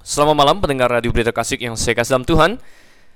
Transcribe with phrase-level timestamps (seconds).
[0.00, 2.56] Selamat malam pendengar Radio Berita Klasik yang saya kasih dalam Tuhan.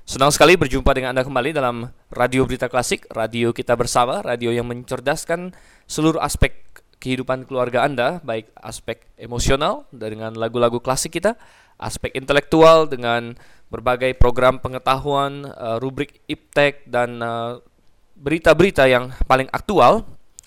[0.04, 4.68] Senang sekali berjumpa dengan Anda kembali dalam Radio Berita Klasik Radio kita bersama, radio yang
[4.68, 5.56] mencerdaskan
[5.88, 6.60] seluruh aspek
[7.00, 11.40] kehidupan keluarga Anda Baik aspek emosional dengan lagu-lagu klasik kita
[11.80, 13.32] Aspek intelektual dengan
[13.72, 17.64] berbagai program pengetahuan, uh, rubrik iptek dan uh,
[18.12, 20.04] berita-berita yang paling aktual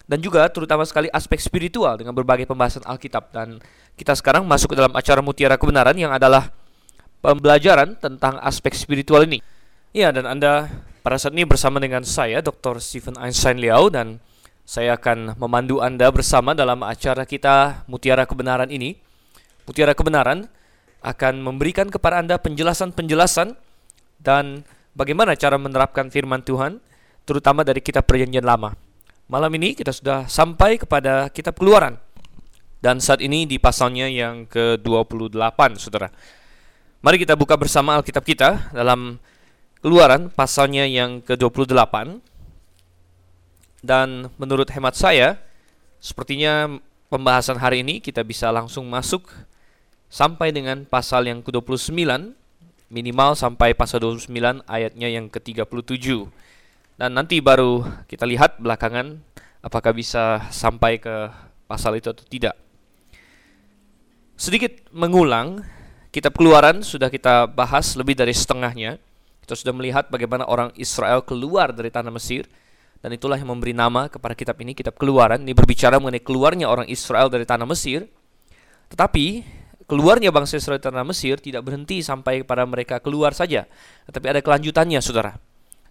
[0.08, 3.60] dan juga terutama sekali aspek spiritual dengan berbagai pembahasan Alkitab dan
[4.00, 6.48] kita sekarang masuk ke dalam acara Mutiara Kebenaran yang adalah
[7.20, 9.44] pembelajaran tentang aspek spiritual ini.
[9.92, 10.72] Ya, dan Anda
[11.04, 12.80] pada saat ini bersama dengan saya Dr.
[12.80, 14.24] Stephen Einstein Liao dan
[14.68, 18.96] saya akan memandu Anda bersama dalam acara kita Mutiara Kebenaran ini.
[19.68, 20.48] Mutiara Kebenaran
[21.04, 23.56] akan memberikan kepada Anda penjelasan-penjelasan
[24.24, 24.64] dan
[24.96, 26.80] bagaimana cara menerapkan firman Tuhan
[27.28, 28.87] terutama dari kitab Perjanjian Lama.
[29.28, 32.00] Malam ini kita sudah sampai kepada kitab Keluaran.
[32.80, 36.08] Dan saat ini di pasalnya yang ke-28, Saudara.
[37.04, 39.20] Mari kita buka bersama Alkitab kita dalam
[39.84, 42.24] Keluaran pasalnya yang ke-28.
[43.84, 45.36] Dan menurut hemat saya,
[46.00, 46.80] sepertinya
[47.12, 49.28] pembahasan hari ini kita bisa langsung masuk
[50.08, 52.00] sampai dengan pasal yang ke-29
[52.88, 56.47] minimal sampai pasal 29 ayatnya yang ke-37.
[56.98, 59.22] Dan nanti baru kita lihat belakangan
[59.62, 61.30] apakah bisa sampai ke
[61.70, 62.58] pasal itu atau tidak.
[64.34, 65.62] Sedikit mengulang,
[66.10, 68.98] kitab keluaran sudah kita bahas lebih dari setengahnya.
[69.46, 72.50] Kita sudah melihat bagaimana orang Israel keluar dari tanah Mesir.
[72.98, 75.46] Dan itulah yang memberi nama kepada kitab ini, kitab keluaran.
[75.46, 78.10] Ini berbicara mengenai keluarnya orang Israel dari tanah Mesir.
[78.90, 79.46] Tetapi
[79.86, 83.70] keluarnya bangsa Israel dari tanah Mesir tidak berhenti sampai pada mereka keluar saja.
[84.10, 85.47] Tetapi ada kelanjutannya, saudara.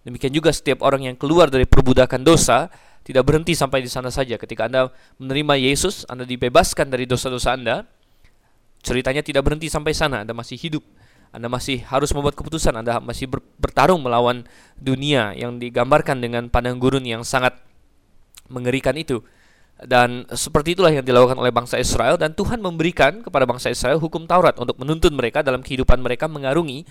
[0.06, 2.70] Demikian juga setiap orang yang keluar dari perbudakan dosa
[3.02, 4.38] tidak berhenti sampai di sana saja.
[4.38, 4.86] Ketika Anda
[5.18, 7.82] menerima Yesus, Anda dibebaskan dari dosa-dosa Anda.
[8.86, 10.22] Ceritanya tidak berhenti sampai sana.
[10.22, 10.86] Anda masih hidup.
[11.34, 12.78] Anda masih harus membuat keputusan.
[12.78, 13.26] Anda masih
[13.58, 14.46] bertarung melawan
[14.78, 17.58] dunia yang digambarkan dengan padang gurun yang sangat
[18.46, 19.26] mengerikan itu.
[19.76, 24.24] Dan seperti itulah yang dilakukan oleh bangsa Israel dan Tuhan memberikan kepada bangsa Israel hukum
[24.24, 26.88] Taurat untuk menuntun mereka dalam kehidupan mereka mengarungi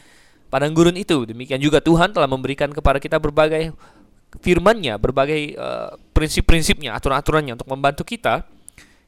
[0.50, 1.26] padang gurun itu.
[1.26, 3.74] Demikian juga Tuhan telah memberikan kepada kita berbagai
[4.40, 8.44] firman-Nya, berbagai uh, prinsip-prinsipnya, aturan-aturannya untuk membantu kita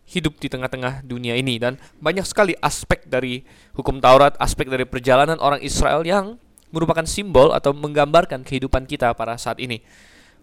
[0.07, 3.43] hidup di tengah-tengah dunia ini dan banyak sekali aspek dari
[3.75, 6.39] hukum Taurat, aspek dari perjalanan orang Israel yang
[6.71, 9.83] merupakan simbol atau menggambarkan kehidupan kita pada saat ini.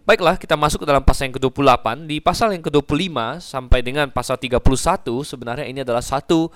[0.04, 2.04] Baiklah, kita masuk ke dalam pasal yang ke-28.
[2.04, 4.60] Di pasal yang ke-25 sampai dengan pasal 31
[5.24, 6.52] sebenarnya ini adalah satu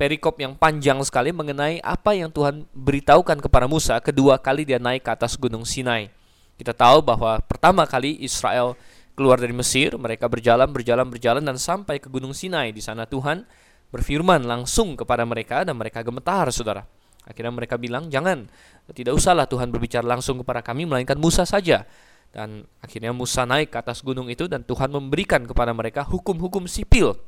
[0.00, 5.04] perikop yang panjang sekali mengenai apa yang Tuhan beritahukan kepada Musa kedua kali dia naik
[5.04, 6.08] ke atas gunung Sinai.
[6.56, 8.80] Kita tahu bahwa pertama kali Israel
[9.12, 12.72] keluar dari Mesir, mereka berjalan, berjalan, berjalan dan sampai ke gunung Sinai.
[12.72, 13.44] Di sana Tuhan
[13.92, 16.88] berfirman langsung kepada mereka dan mereka gemetar, saudara.
[17.28, 18.48] Akhirnya mereka bilang, jangan,
[18.96, 21.84] tidak usahlah Tuhan berbicara langsung kepada kami, melainkan Musa saja.
[22.32, 27.20] Dan akhirnya Musa naik ke atas gunung itu dan Tuhan memberikan kepada mereka hukum-hukum sipil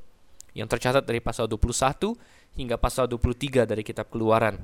[0.53, 2.17] yang tercatat dari pasal 21
[2.57, 4.61] hingga pasal 23 dari kitab Keluaran.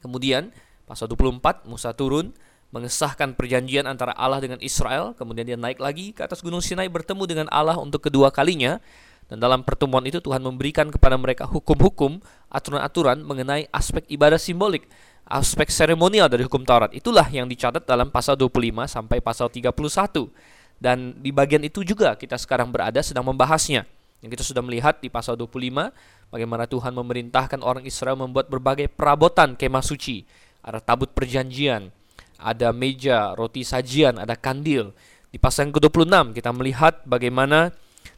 [0.00, 0.52] Kemudian
[0.84, 2.36] pasal 24 Musa turun
[2.74, 7.22] mengesahkan perjanjian antara Allah dengan Israel, kemudian dia naik lagi ke atas gunung Sinai bertemu
[7.24, 8.82] dengan Allah untuk kedua kalinya.
[9.24, 12.20] Dan dalam pertemuan itu Tuhan memberikan kepada mereka hukum-hukum,
[12.52, 14.84] aturan-aturan mengenai aspek ibadah simbolik,
[15.24, 16.92] aspek seremonial dari hukum Taurat.
[16.92, 20.28] Itulah yang dicatat dalam pasal 25 sampai pasal 31.
[20.76, 23.88] Dan di bagian itu juga kita sekarang berada sedang membahasnya.
[24.22, 25.90] Yang kita sudah melihat di pasal 25
[26.30, 30.24] bagaimana Tuhan memerintahkan orang Israel membuat berbagai perabotan kemah suci.
[30.64, 31.92] Ada tabut perjanjian,
[32.40, 34.96] ada meja, roti sajian, ada kandil.
[35.28, 37.74] Di pasal yang ke-26 kita melihat bagaimana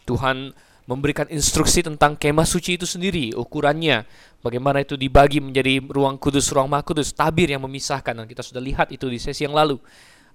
[0.07, 0.55] Tuhan
[0.87, 4.07] memberikan instruksi tentang kemah suci itu sendiri, ukurannya,
[4.39, 8.15] bagaimana itu dibagi menjadi ruang kudus, ruang maha kudus, tabir yang memisahkan.
[8.15, 9.83] Dan kita sudah lihat itu di sesi yang lalu.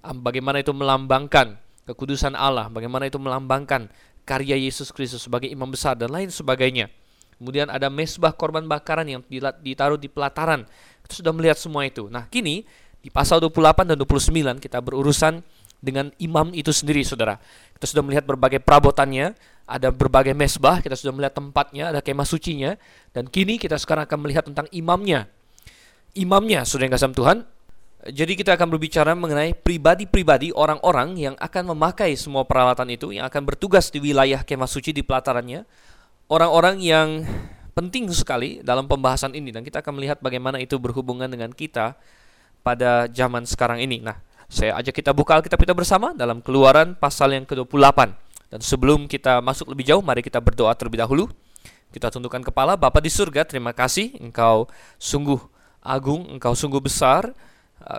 [0.04, 1.56] Bagaimana itu melambangkan
[1.88, 3.88] kekudusan Allah, bagaimana itu melambangkan
[4.22, 6.90] karya Yesus Kristus sebagai imam besar dan lain sebagainya.
[7.42, 9.22] Kemudian ada mesbah korban bakaran yang
[9.58, 10.62] ditaruh di pelataran.
[11.02, 12.06] Kita sudah melihat semua itu.
[12.06, 12.62] Nah, kini
[13.02, 15.42] di pasal 28 dan 29 kita berurusan
[15.82, 17.42] dengan imam itu sendiri, Saudara.
[17.74, 19.34] Kita sudah melihat berbagai perabotannya,
[19.66, 22.78] ada berbagai mesbah, kita sudah melihat tempatnya, ada kemah sucinya,
[23.10, 25.26] dan kini kita sekarang akan melihat tentang imamnya.
[26.14, 27.38] Imamnya, Saudara yang kasih Tuhan,
[28.10, 33.46] jadi kita akan berbicara mengenai pribadi-pribadi orang-orang yang akan memakai semua peralatan itu, yang akan
[33.46, 35.62] bertugas di wilayah kemah suci di pelatarannya.
[36.26, 37.22] Orang-orang yang
[37.78, 41.94] penting sekali dalam pembahasan ini dan kita akan melihat bagaimana itu berhubungan dengan kita
[42.66, 44.02] pada zaman sekarang ini.
[44.02, 44.18] Nah,
[44.50, 48.18] saya ajak kita buka Alkitab kita bersama dalam Keluaran pasal yang ke-28.
[48.50, 51.24] Dan sebelum kita masuk lebih jauh, mari kita berdoa terlebih dahulu.
[51.94, 54.66] Kita tundukkan kepala, Bapa di surga, terima kasih Engkau
[54.98, 55.38] sungguh
[55.84, 57.30] agung, Engkau sungguh besar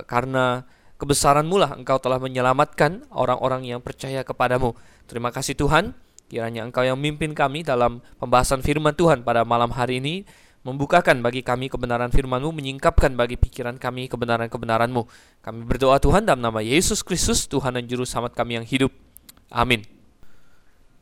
[0.07, 0.63] karena
[0.97, 4.71] kebesaran-Mu lah Engkau telah menyelamatkan orang-orang yang percaya kepadamu.
[5.05, 5.91] Terima kasih Tuhan,
[6.31, 10.23] kiranya Engkau yang memimpin kami dalam pembahasan firman Tuhan pada malam hari ini
[10.63, 15.03] membukakan bagi kami kebenaran firman-Mu, menyingkapkan bagi pikiran kami kebenaran-kebenaran-Mu.
[15.43, 18.95] Kami berdoa Tuhan dalam nama Yesus Kristus, Tuhan dan Juru Selamat kami yang hidup.
[19.51, 19.83] Amin.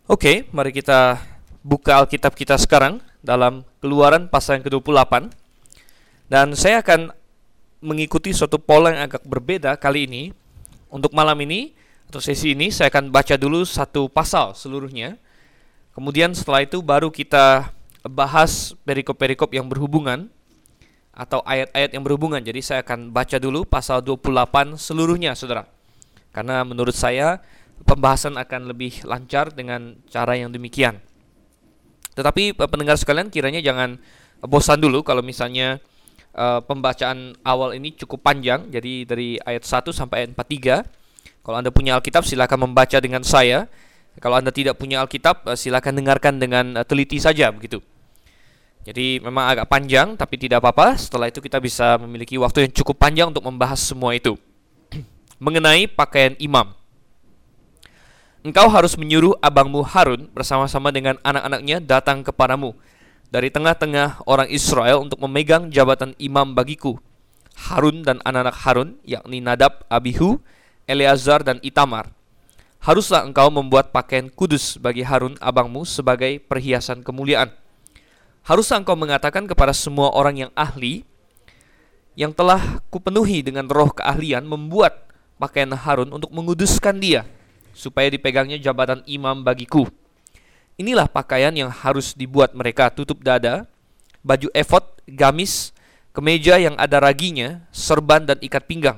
[0.09, 1.21] Oke, mari kita
[1.61, 5.29] buka Alkitab kita sekarang dalam keluaran pasal yang ke-28.
[6.25, 7.13] Dan saya akan
[7.81, 10.23] mengikuti suatu pola yang agak berbeda kali ini.
[10.91, 11.73] Untuk malam ini,
[12.11, 15.17] atau sesi ini, saya akan baca dulu satu pasal seluruhnya.
[15.91, 17.71] Kemudian setelah itu baru kita
[18.07, 20.27] bahas perikop-perikop yang berhubungan
[21.11, 22.39] atau ayat-ayat yang berhubungan.
[22.39, 25.67] Jadi saya akan baca dulu pasal 28 seluruhnya, Saudara.
[26.31, 27.43] Karena menurut saya
[27.83, 30.99] pembahasan akan lebih lancar dengan cara yang demikian.
[32.15, 33.99] Tetapi pendengar sekalian kiranya jangan
[34.43, 35.79] bosan dulu kalau misalnya
[36.35, 38.67] uh, pembacaan awal ini cukup panjang.
[38.71, 41.41] Jadi dari ayat 1 sampai ayat 43.
[41.41, 43.65] Kalau Anda punya Alkitab silakan membaca dengan saya.
[44.19, 47.79] Kalau Anda tidak punya Alkitab, eh, silakan dengarkan dengan eh, teliti saja begitu.
[48.81, 50.97] Jadi memang agak panjang, tapi tidak apa-apa.
[50.97, 54.35] Setelah itu kita bisa memiliki waktu yang cukup panjang untuk membahas semua itu.
[55.45, 56.73] Mengenai pakaian imam.
[58.41, 62.73] Engkau harus menyuruh abangmu Harun bersama-sama dengan anak-anaknya datang kepadamu
[63.31, 66.99] dari tengah-tengah orang Israel untuk memegang jabatan imam bagiku.
[67.55, 70.43] Harun dan anak-anak Harun, yakni Nadab, Abihu,
[70.87, 72.11] Eleazar, dan Itamar
[72.81, 77.53] haruslah engkau membuat pakaian kudus bagi Harun abangmu sebagai perhiasan kemuliaan.
[78.41, 81.05] Haruslah engkau mengatakan kepada semua orang yang ahli
[82.17, 85.07] yang telah kupenuhi dengan roh keahlian membuat
[85.37, 87.23] pakaian Harun untuk menguduskan dia
[87.71, 89.85] supaya dipegangnya jabatan imam bagiku.
[90.81, 93.69] Inilah pakaian yang harus dibuat mereka tutup dada,
[94.25, 95.69] baju efod, gamis,
[96.09, 98.97] kemeja yang ada raginya, serban dan ikat pinggang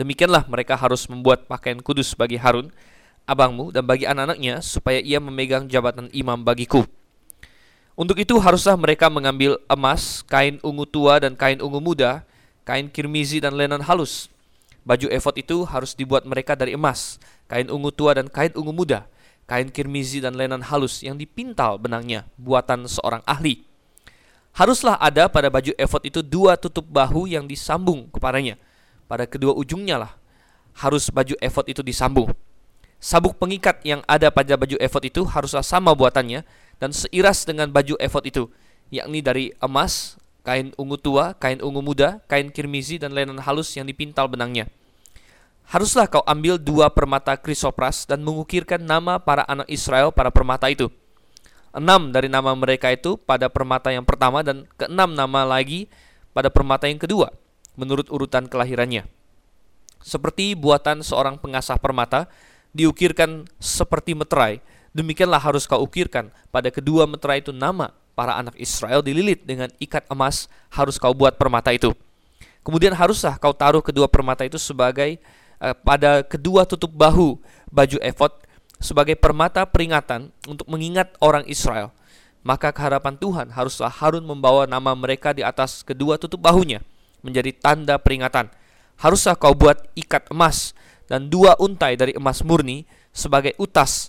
[0.00, 2.72] Demikianlah mereka harus membuat pakaian kudus bagi Harun,
[3.28, 6.88] abangmu, dan bagi anak-anaknya, supaya ia memegang jabatan imam bagiku.
[8.00, 12.24] Untuk itu haruslah mereka mengambil emas, kain ungu tua dan kain ungu muda,
[12.64, 14.32] kain kirmizi dan lenan halus.
[14.88, 19.04] Baju efod itu harus dibuat mereka dari emas, kain ungu tua dan kain ungu muda,
[19.50, 23.66] kain kirmizi dan lenan halus yang dipintal benangnya, buatan seorang ahli.
[24.54, 28.54] Haruslah ada pada baju efod itu dua tutup bahu yang disambung kepadanya,
[29.10, 30.12] pada kedua ujungnya lah
[30.78, 32.30] harus baju efod itu disambung.
[33.00, 36.46] Sabuk pengikat yang ada pada baju efod itu haruslah sama buatannya
[36.78, 38.46] dan seiras dengan baju efod itu,
[38.92, 43.88] yakni dari emas, kain ungu tua, kain ungu muda, kain kirmizi dan lenan halus yang
[43.88, 44.68] dipintal benangnya.
[45.70, 50.90] Haruslah kau ambil dua permata krisopras dan mengukirkan nama para anak Israel pada permata itu.
[51.70, 55.86] Enam dari nama mereka itu pada permata yang pertama dan keenam nama lagi
[56.34, 57.30] pada permata yang kedua
[57.78, 59.06] menurut urutan kelahirannya.
[60.02, 62.26] Seperti buatan seorang pengasah permata,
[62.74, 64.58] diukirkan seperti meterai,
[64.90, 70.02] demikianlah harus kau ukirkan pada kedua meterai itu nama para anak Israel dililit dengan ikat
[70.10, 71.94] emas harus kau buat permata itu.
[72.66, 75.22] Kemudian haruslah kau taruh kedua permata itu sebagai
[75.60, 77.38] eh, pada kedua tutup bahu
[77.70, 78.32] baju efod
[78.80, 81.92] sebagai permata peringatan untuk mengingat orang Israel.
[82.40, 86.80] Maka keharapan Tuhan haruslah Harun membawa nama mereka di atas kedua tutup bahunya
[87.20, 88.48] menjadi tanda peringatan.
[88.96, 90.72] Haruslah kau buat ikat emas
[91.04, 94.08] dan dua untai dari emas murni sebagai utas.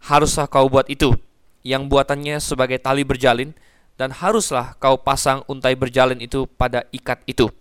[0.00, 1.12] Haruslah kau buat itu,
[1.60, 3.52] yang buatannya sebagai tali berjalin,
[4.00, 7.52] dan haruslah kau pasang untai berjalin itu pada ikat itu.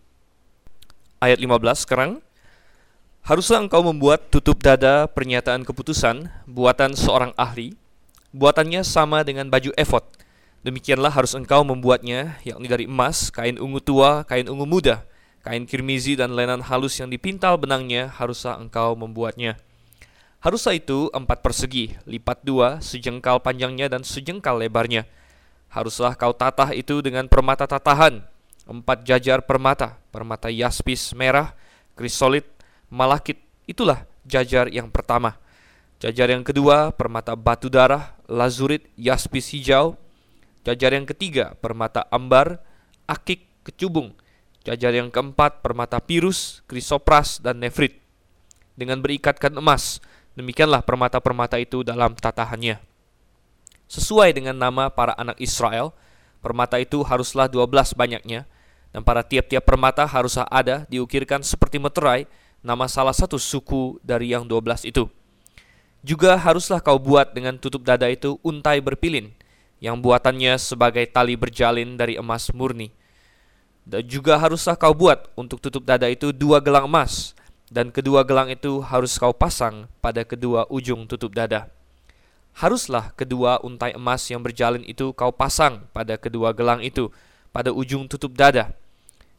[1.19, 2.23] Ayat 15 sekarang.
[3.25, 7.77] Haruslah engkau membuat tutup dada pernyataan keputusan buatan seorang ahli.
[8.29, 10.05] Buatannya sama dengan baju efod
[10.59, 15.07] Demikianlah harus engkau membuatnya, yakni dari emas, kain ungu tua, kain ungu muda,
[15.39, 19.55] kain kirmizi dan lenan halus yang dipintal benangnya, haruslah engkau membuatnya.
[20.43, 25.07] Haruslah itu empat persegi, lipat dua, sejengkal panjangnya dan sejengkal lebarnya.
[25.71, 28.19] Haruslah kau tatah itu dengan permata tatahan,
[28.67, 31.55] empat jajar permata, permata yaspis merah,
[31.95, 32.43] krisolit,
[32.89, 35.37] malakit, itulah jajar yang pertama.
[36.01, 39.97] Jajar yang kedua, permata batu darah, lazurit, yaspis hijau,
[40.67, 42.59] Jajar yang ketiga, permata ambar,
[43.07, 44.11] akik, kecubung.
[44.67, 47.95] Jajar yang keempat, permata pirus, krisopras, dan nefrit.
[48.75, 50.03] Dengan berikatkan emas,
[50.35, 52.77] demikianlah permata-permata itu dalam tatahannya.
[53.89, 55.95] Sesuai dengan nama para anak Israel,
[56.43, 58.43] permata itu haruslah 12 banyaknya,
[58.91, 62.27] dan pada tiap-tiap permata haruslah ada diukirkan seperti meterai
[62.59, 65.07] nama salah satu suku dari yang 12 itu.
[65.99, 69.35] Juga haruslah kau buat dengan tutup dada itu untai berpilin,
[69.83, 72.91] yang buatannya sebagai tali berjalin dari emas murni.
[73.83, 77.35] Dan juga haruslah kau buat untuk tutup dada itu dua gelang emas,
[77.67, 81.67] dan kedua gelang itu harus kau pasang pada kedua ujung tutup dada.
[82.55, 87.11] Haruslah kedua untai emas yang berjalin itu kau pasang pada kedua gelang itu,
[87.51, 88.71] pada ujung tutup dada.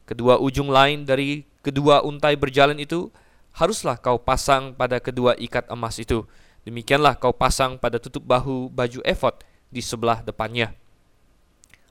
[0.07, 3.13] Kedua ujung lain dari kedua untai berjalan itu
[3.57, 6.25] haruslah kau pasang pada kedua ikat emas itu.
[6.65, 9.33] Demikianlah kau pasang pada tutup bahu baju efod
[9.73, 10.77] di sebelah depannya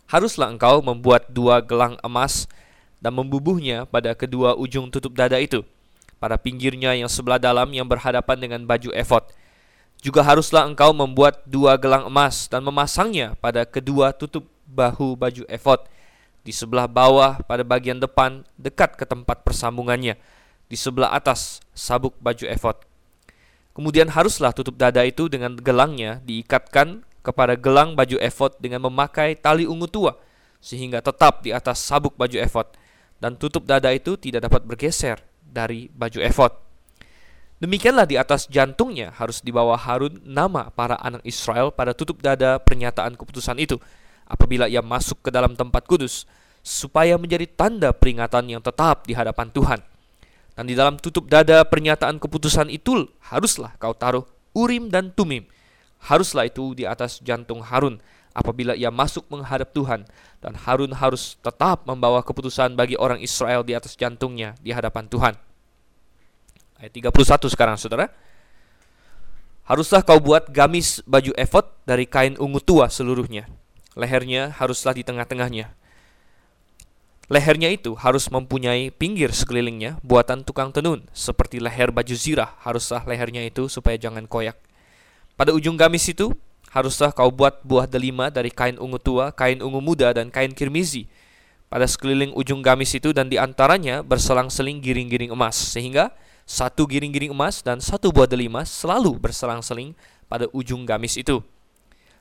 [0.09, 2.49] haruslah engkau membuat dua gelang emas
[2.97, 5.61] dan membubuhnya pada kedua ujung tutup dada itu,
[6.17, 9.23] pada pinggirnya yang sebelah dalam yang berhadapan dengan baju efod.
[10.01, 15.79] Juga haruslah engkau membuat dua gelang emas dan memasangnya pada kedua tutup bahu baju efod
[16.43, 20.15] di sebelah bawah pada bagian depan dekat ke tempat persambungannya,
[20.69, 22.77] di sebelah atas sabuk baju efod.
[23.73, 29.67] Kemudian haruslah tutup dada itu dengan gelangnya diikatkan kepada gelang baju efod dengan memakai tali
[29.67, 30.17] ungu tua
[30.59, 32.67] sehingga tetap di atas sabuk baju efod
[33.19, 36.51] dan tutup dada itu tidak dapat bergeser dari baju efod.
[37.59, 43.19] Demikianlah di atas jantungnya harus dibawa Harun nama para anak Israel pada tutup dada pernyataan
[43.19, 43.75] keputusan itu
[44.29, 46.29] apabila ia masuk ke dalam tempat kudus
[46.61, 49.79] supaya menjadi tanda peringatan yang tetap di hadapan Tuhan.
[50.53, 55.47] Dan di dalam tutup dada pernyataan keputusan itu haruslah kau taruh Urim dan Tumim
[55.99, 57.99] Haruslah itu di atas jantung Harun
[58.31, 60.07] apabila ia masuk menghadap Tuhan
[60.39, 65.35] dan Harun harus tetap membawa keputusan bagi orang Israel di atas jantungnya di hadapan Tuhan.
[66.79, 68.07] Ayat 31 sekarang Saudara.
[69.67, 73.45] Haruslah kau buat gamis baju efod dari kain ungu tua seluruhnya.
[73.97, 75.73] Lehernya haruslah di tengah-tengahnya.
[77.29, 83.45] Lehernya itu harus mempunyai pinggir sekelilingnya buatan tukang tenun, seperti leher baju zirah haruslah lehernya
[83.45, 84.57] itu supaya jangan koyak.
[85.37, 86.33] Pada ujung gamis itu,
[86.73, 91.05] haruslah kau buat buah delima dari kain ungu tua, kain ungu muda, dan kain kirmizi.
[91.69, 96.09] Pada sekeliling ujung gamis itu dan di antaranya berselang-seling giring-giring emas, sehingga
[96.49, 99.93] satu giring-giring emas dan satu buah delima selalu berselang-seling
[100.25, 101.45] pada ujung gamis itu.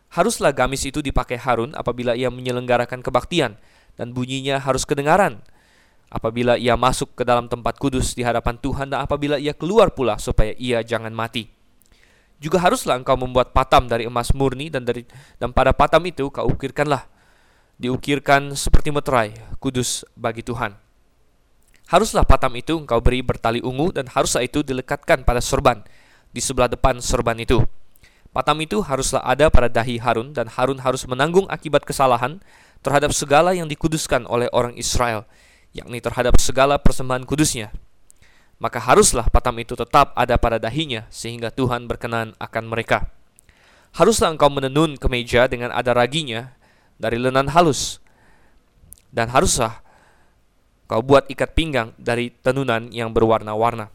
[0.08, 3.60] Haruslah gamis itu dipakai Harun apabila ia menyelenggarakan kebaktian,
[3.98, 5.42] dan bunyinya harus kedengaran
[6.08, 10.16] apabila ia masuk ke dalam tempat kudus di hadapan Tuhan dan apabila ia keluar pula
[10.16, 11.50] supaya ia jangan mati.
[12.38, 15.04] Juga haruslah engkau membuat patam dari emas murni dan dari
[15.36, 17.04] dan pada patam itu kau ukirkanlah
[17.82, 20.72] diukirkan seperti meterai kudus bagi Tuhan.
[21.90, 25.82] Haruslah patam itu engkau beri bertali ungu dan haruslah itu dilekatkan pada sorban
[26.30, 27.58] di sebelah depan sorban itu.
[28.38, 32.38] Patam itu haruslah ada pada dahi Harun dan Harun harus menanggung akibat kesalahan
[32.86, 35.26] terhadap segala yang dikuduskan oleh orang Israel,
[35.74, 37.74] yakni terhadap segala persembahan kudusnya
[38.58, 43.06] maka haruslah patam itu tetap ada pada dahinya sehingga Tuhan berkenan akan mereka.
[43.94, 46.52] Haruslah engkau menenun kemeja dengan ada raginya
[46.98, 48.02] dari lenan halus
[49.14, 49.80] dan haruslah
[50.90, 53.88] kau buat ikat pinggang dari tenunan yang berwarna-warna.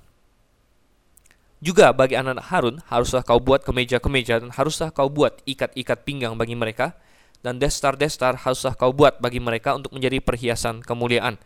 [1.64, 6.60] Juga bagi anak Harun haruslah kau buat kemeja-kemeja dan haruslah kau buat ikat-ikat pinggang bagi
[6.60, 7.00] mereka
[7.40, 11.40] dan destar-destar haruslah kau buat bagi mereka untuk menjadi perhiasan kemuliaan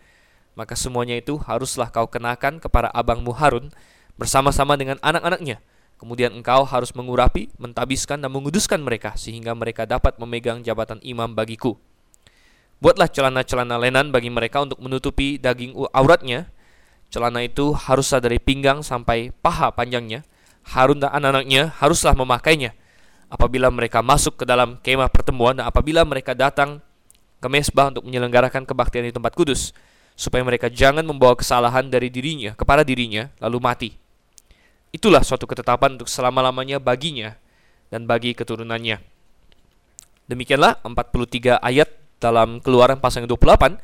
[0.58, 3.70] maka semuanya itu haruslah kau kenakan kepada abangmu Harun
[4.18, 5.62] bersama-sama dengan anak-anaknya.
[6.02, 11.78] Kemudian engkau harus mengurapi, mentabiskan dan menguduskan mereka sehingga mereka dapat memegang jabatan imam bagiku.
[12.82, 16.50] Buatlah celana-celana lenan bagi mereka untuk menutupi daging auratnya.
[17.08, 20.28] Celana itu haruslah dari pinggang sampai paha panjangnya.
[20.68, 22.76] Harun dan anak-anaknya haruslah memakainya
[23.28, 26.84] apabila mereka masuk ke dalam kemah pertemuan dan apabila mereka datang
[27.40, 29.72] ke mesbah untuk menyelenggarakan kebaktian di tempat kudus
[30.18, 33.90] supaya mereka jangan membawa kesalahan dari dirinya kepada dirinya lalu mati.
[34.90, 37.38] Itulah suatu ketetapan untuk selama-lamanya baginya
[37.94, 38.98] dan bagi keturunannya.
[40.28, 43.78] Demikianlah 43 ayat dalam Keluaran pasal 28.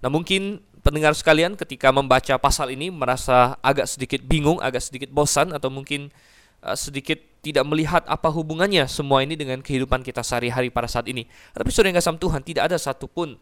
[0.00, 5.50] Nah, mungkin pendengar sekalian ketika membaca pasal ini merasa agak sedikit bingung, agak sedikit bosan
[5.50, 6.14] atau mungkin
[6.62, 11.26] uh, sedikit tidak melihat apa hubungannya semua ini dengan kehidupan kita sehari-hari pada saat ini.
[11.50, 13.34] Tapi saudara yang kasih Tuhan, tidak ada satupun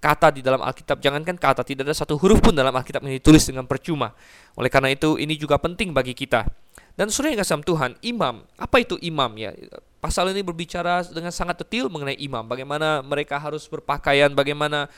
[0.00, 3.44] kata di dalam Alkitab, jangankan kata, tidak ada satu huruf pun dalam Alkitab yang ditulis
[3.44, 4.16] dengan percuma.
[4.56, 6.48] Oleh karena itu, ini juga penting bagi kita.
[6.96, 9.52] Dan sudah yang kasih Tuhan, imam, apa itu imam ya?
[10.00, 14.88] Pasal ini berbicara dengan sangat detail mengenai imam, bagaimana mereka harus berpakaian, bagaimana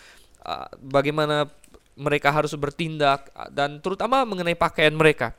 [0.47, 1.50] uh, bagaimana
[1.96, 5.37] mereka harus bertindak dan terutama mengenai pakaian mereka.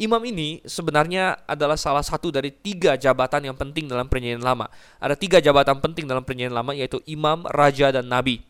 [0.00, 4.64] Imam ini sebenarnya adalah salah satu dari tiga jabatan yang penting dalam perjanjian lama.
[4.96, 8.40] Ada tiga jabatan penting dalam perjanjian lama yaitu imam, raja, dan nabi.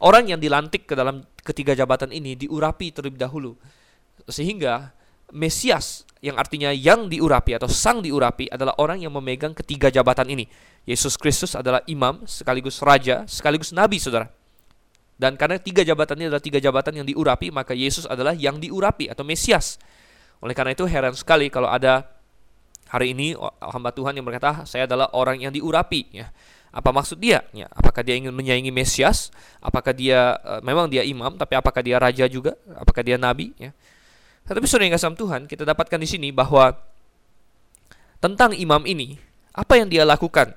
[0.00, 3.60] Orang yang dilantik ke dalam ketiga jabatan ini diurapi terlebih dahulu.
[4.24, 4.96] Sehingga
[5.30, 10.48] Mesias yang artinya yang diurapi atau sang diurapi adalah orang yang memegang ketiga jabatan ini.
[10.88, 14.32] Yesus Kristus adalah imam sekaligus raja sekaligus nabi saudara.
[15.20, 19.12] Dan karena tiga jabatan ini adalah tiga jabatan yang diurapi, maka Yesus adalah yang diurapi
[19.12, 19.76] atau Mesias.
[20.40, 22.08] Oleh karena itu heran sekali kalau ada
[22.88, 26.08] hari ini hamba Tuhan yang berkata, saya adalah orang yang diurapi.
[26.16, 26.32] Ya.
[26.72, 27.44] Apa maksud dia?
[27.52, 29.28] Ya, apakah dia ingin menyaingi Mesias?
[29.60, 32.56] Apakah dia uh, memang dia imam, tapi apakah dia raja juga?
[32.80, 33.52] Apakah dia nabi?
[33.60, 33.76] Ya.
[34.48, 36.72] Tetapi saudara yang kasih Tuhan, kita dapatkan di sini bahwa
[38.24, 39.20] tentang imam ini,
[39.52, 40.56] apa yang dia lakukan?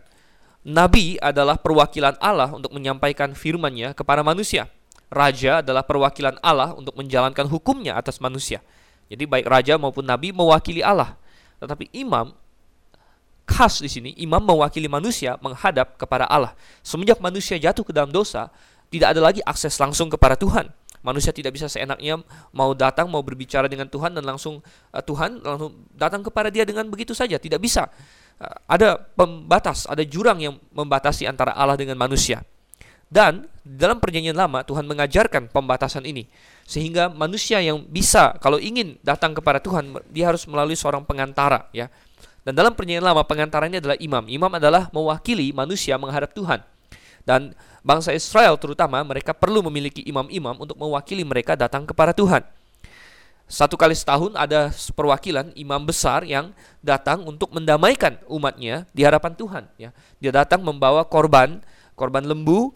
[0.64, 4.72] Nabi adalah perwakilan Allah untuk menyampaikan firman-Nya kepada manusia.
[5.12, 8.64] Raja adalah perwakilan Allah untuk menjalankan hukumnya atas manusia.
[9.12, 11.14] Jadi baik raja maupun nabi mewakili Allah.
[11.62, 12.34] Tetapi imam
[13.46, 16.58] khas di sini, imam mewakili manusia menghadap kepada Allah.
[16.82, 18.50] Semenjak manusia jatuh ke dalam dosa,
[18.90, 20.72] tidak ada lagi akses langsung kepada Tuhan.
[21.04, 22.24] Manusia tidak bisa seenaknya
[22.56, 24.64] mau datang, mau berbicara dengan Tuhan dan langsung
[24.96, 27.36] uh, Tuhan langsung datang kepada dia dengan begitu saja.
[27.36, 27.92] Tidak bisa
[28.68, 32.44] ada pembatas, ada jurang yang membatasi antara Allah dengan manusia.
[33.14, 36.26] Dan dalam perjanjian lama Tuhan mengajarkan pembatasan ini
[36.66, 41.94] sehingga manusia yang bisa kalau ingin datang kepada Tuhan dia harus melalui seorang pengantara ya.
[42.44, 44.28] Dan dalam perjanjian lama pengantaranya adalah imam.
[44.28, 46.60] Imam adalah mewakili manusia menghadap Tuhan.
[47.24, 47.56] Dan
[47.88, 52.44] bangsa Israel terutama mereka perlu memiliki imam-imam untuk mewakili mereka datang kepada Tuhan.
[53.46, 59.64] Satu kali setahun ada perwakilan imam besar yang datang untuk mendamaikan umatnya di hadapan Tuhan.
[59.78, 61.62] Ya, dia datang membawa korban,
[61.94, 62.74] korban lembu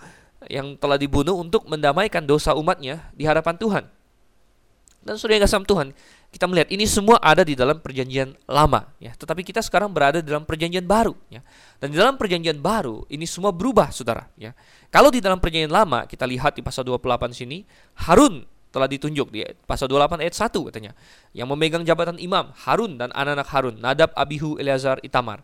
[0.51, 3.83] yang telah dibunuh untuk mendamaikan dosa umatnya di hadapan Tuhan.
[5.01, 5.95] Dan sudah yang Tuhan,
[6.27, 10.43] kita melihat ini semua ada di dalam perjanjian lama ya tetapi kita sekarang berada dalam
[10.43, 11.39] perjanjian baru ya
[11.79, 14.51] dan di dalam perjanjian baru ini semua berubah saudara ya
[14.91, 17.63] kalau di dalam perjanjian lama kita lihat di pasal 28 sini
[17.95, 20.91] Harun telah ditunjuk di pasal 28 ayat 1 katanya.
[21.31, 25.43] Yang memegang jabatan imam Harun dan anak-anak Harun, Nadab, Abihu, Eleazar, Itamar.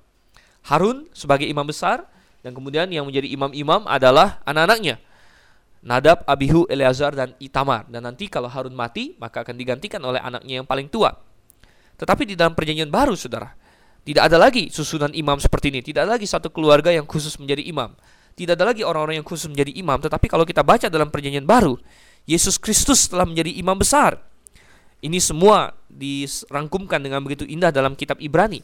[0.67, 2.07] Harun sebagai imam besar
[2.43, 4.99] dan kemudian yang menjadi imam-imam adalah anak-anaknya.
[5.83, 7.87] Nadab, Abihu, Eleazar dan Itamar.
[7.91, 11.11] Dan nanti kalau Harun mati, maka akan digantikan oleh anaknya yang paling tua.
[11.99, 13.51] Tetapi di dalam perjanjian baru, Saudara,
[14.03, 17.63] tidak ada lagi susunan imam seperti ini, tidak ada lagi satu keluarga yang khusus menjadi
[17.63, 17.95] imam.
[18.33, 21.77] Tidak ada lagi orang-orang yang khusus menjadi imam, tetapi kalau kita baca dalam perjanjian baru,
[22.23, 24.19] Yesus Kristus telah menjadi imam besar.
[25.03, 28.63] Ini semua dirangkumkan dengan begitu indah dalam kitab Ibrani.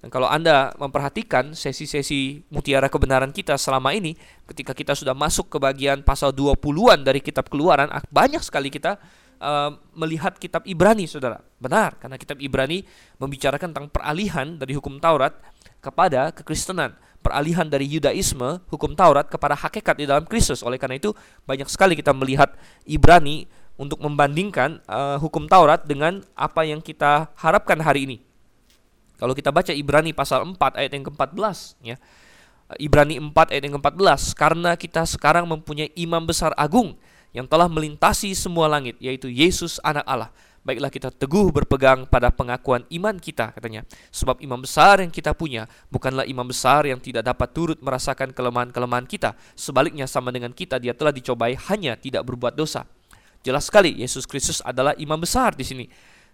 [0.00, 4.16] Dan kalau Anda memperhatikan sesi-sesi mutiara kebenaran kita selama ini,
[4.48, 8.96] ketika kita sudah masuk ke bagian pasal 20-an dari kitab keluaran, banyak sekali kita
[9.44, 11.44] uh, melihat kitab Ibrani, saudara.
[11.60, 12.80] Benar, karena kitab Ibrani
[13.20, 15.36] membicarakan tentang peralihan dari hukum Taurat
[15.84, 20.64] kepada kekristenan peralihan dari Yudaisme, hukum Taurat kepada hakikat di dalam Kristus.
[20.64, 21.12] Oleh karena itu,
[21.44, 22.56] banyak sekali kita melihat
[22.88, 23.48] Ibrani
[23.80, 28.18] untuk membandingkan uh, hukum Taurat dengan apa yang kita harapkan hari ini.
[29.20, 31.96] Kalau kita baca Ibrani pasal 4 ayat yang ke-14 ya.
[32.80, 36.96] Ibrani 4 ayat yang ke-14, karena kita sekarang mempunyai imam besar agung
[37.34, 42.84] yang telah melintasi semua langit, yaitu Yesus anak Allah baiklah kita teguh berpegang pada pengakuan
[42.92, 43.84] iman kita katanya.
[44.12, 49.08] Sebab imam besar yang kita punya bukanlah imam besar yang tidak dapat turut merasakan kelemahan-kelemahan
[49.08, 49.36] kita.
[49.56, 52.84] Sebaliknya sama dengan kita dia telah dicobai hanya tidak berbuat dosa.
[53.40, 55.84] Jelas sekali Yesus Kristus adalah imam besar di sini.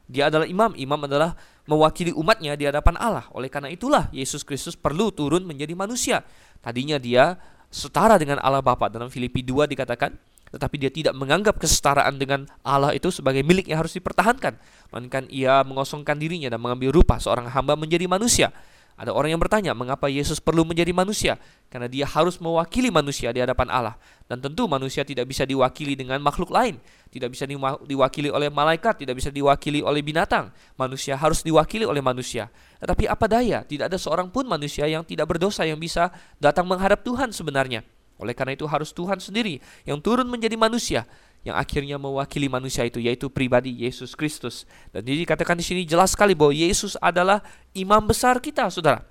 [0.06, 1.34] Dia adalah imam imam adalah
[1.66, 3.26] mewakili umatnya di hadapan Allah.
[3.34, 6.22] Oleh karena itulah Yesus Kristus perlu turun menjadi manusia.
[6.62, 7.38] Tadinya dia
[7.70, 8.90] setara dengan Allah Bapa.
[8.90, 10.14] Dalam Filipi 2 dikatakan
[10.56, 14.56] tetapi dia tidak menganggap kesetaraan dengan Allah itu sebagai milik yang harus dipertahankan,
[14.88, 18.48] melainkan ia mengosongkan dirinya dan mengambil rupa seorang hamba menjadi manusia.
[18.96, 21.36] Ada orang yang bertanya, mengapa Yesus perlu menjadi manusia?
[21.68, 23.94] Karena dia harus mewakili manusia di hadapan Allah.
[24.24, 26.80] Dan tentu manusia tidak bisa diwakili dengan makhluk lain.
[27.12, 27.44] Tidak bisa
[27.84, 30.48] diwakili oleh malaikat, tidak bisa diwakili oleh binatang.
[30.80, 32.48] Manusia harus diwakili oleh manusia.
[32.80, 36.08] Tetapi apa daya, tidak ada seorang pun manusia yang tidak berdosa yang bisa
[36.40, 37.84] datang menghadap Tuhan sebenarnya.
[38.16, 41.04] Oleh karena itu harus Tuhan sendiri yang turun menjadi manusia
[41.46, 44.66] yang akhirnya mewakili manusia itu yaitu pribadi Yesus Kristus.
[44.90, 47.38] Dan jadi dikatakan di sini jelas sekali bahwa Yesus adalah
[47.70, 49.06] imam besar kita, Saudara.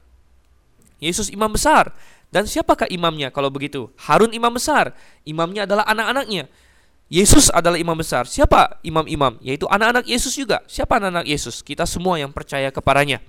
[0.99, 1.95] Yesus imam besar.
[2.27, 3.87] Dan siapakah imamnya kalau begitu?
[3.95, 4.91] Harun imam besar.
[5.23, 6.51] Imamnya adalah anak-anaknya.
[7.07, 8.27] Yesus adalah imam besar.
[8.27, 9.39] Siapa imam-imam?
[9.39, 10.59] Yaitu anak-anak Yesus juga.
[10.67, 11.63] Siapa anak-anak Yesus?
[11.63, 13.23] Kita semua yang percaya kepadanya.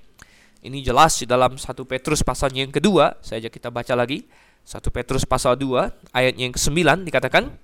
[0.67, 3.15] Ini jelas di dalam satu Petrus pasalnya yang kedua.
[3.23, 4.27] Saya ajak kita baca lagi.
[4.67, 7.55] 1 Petrus pasal 2 ayat yang ke-9 dikatakan,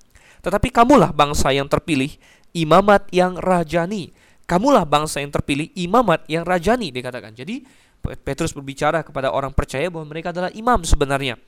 [0.46, 2.14] "Tetapi kamulah bangsa yang terpilih,
[2.54, 4.14] imamat yang rajani."
[4.46, 7.34] Kamulah bangsa yang terpilih, imamat yang rajani dikatakan.
[7.34, 7.66] Jadi
[8.02, 11.38] Petrus berbicara kepada orang percaya bahwa mereka adalah imam sebenarnya.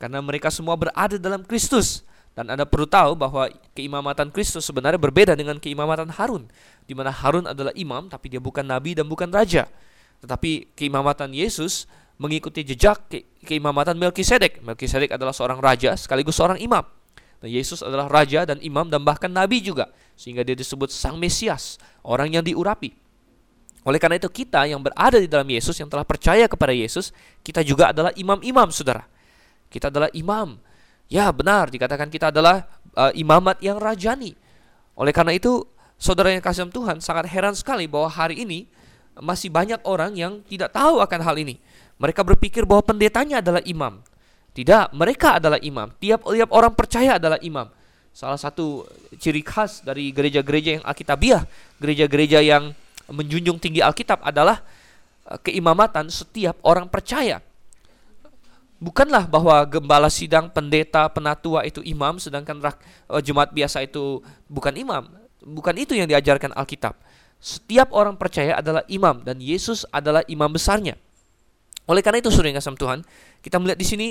[0.00, 2.02] Karena mereka semua berada dalam Kristus.
[2.34, 3.46] Dan Anda perlu tahu bahwa
[3.78, 6.50] keimamatan Kristus sebenarnya berbeda dengan keimamatan Harun.
[6.82, 9.70] Di mana Harun adalah imam tapi dia bukan nabi dan bukan raja.
[10.18, 11.86] Tetapi keimamatan Yesus
[12.18, 14.62] mengikuti jejak ke keimamatan Melkisedek.
[14.62, 16.82] Melkisedek adalah seorang raja sekaligus seorang imam.
[17.42, 21.76] Dan Yesus adalah raja dan imam dan bahkan nabi juga sehingga dia disebut sang Mesias,
[22.06, 22.94] orang yang diurapi.
[23.84, 27.12] Oleh karena itu kita yang berada di dalam Yesus yang telah percaya kepada Yesus,
[27.44, 29.04] kita juga adalah imam-imam, Saudara.
[29.68, 30.56] Kita adalah imam.
[31.10, 32.64] Ya, benar dikatakan kita adalah
[32.96, 34.32] uh, imamat yang rajani.
[34.96, 35.66] Oleh karena itu,
[36.00, 38.70] saudara yang kasih Tuhan sangat heran sekali bahwa hari ini
[39.18, 41.58] masih banyak orang yang tidak tahu akan hal ini.
[41.98, 44.02] Mereka berpikir bahwa pendetanya adalah imam.
[44.54, 45.90] Tidak, mereka adalah imam.
[45.98, 47.66] Tiap-tiap orang percaya adalah imam.
[48.14, 48.86] Salah satu
[49.18, 51.42] ciri khas dari gereja-gereja yang alkitabiah,
[51.82, 52.70] gereja-gereja yang
[53.10, 54.62] menjunjung tinggi Alkitab adalah
[55.26, 57.42] eh, keimamatan setiap orang percaya.
[58.78, 62.76] Bukanlah bahwa gembala sidang, pendeta, penatua itu imam, sedangkan rak,
[63.08, 65.08] uh, jemaat biasa itu bukan imam.
[65.40, 66.92] Bukan itu yang diajarkan Alkitab.
[67.40, 71.00] Setiap orang percaya adalah imam dan Yesus adalah imam besarnya.
[71.84, 72.98] Oleh karena itu, saudara yang Tuhan,
[73.44, 74.08] kita melihat di sini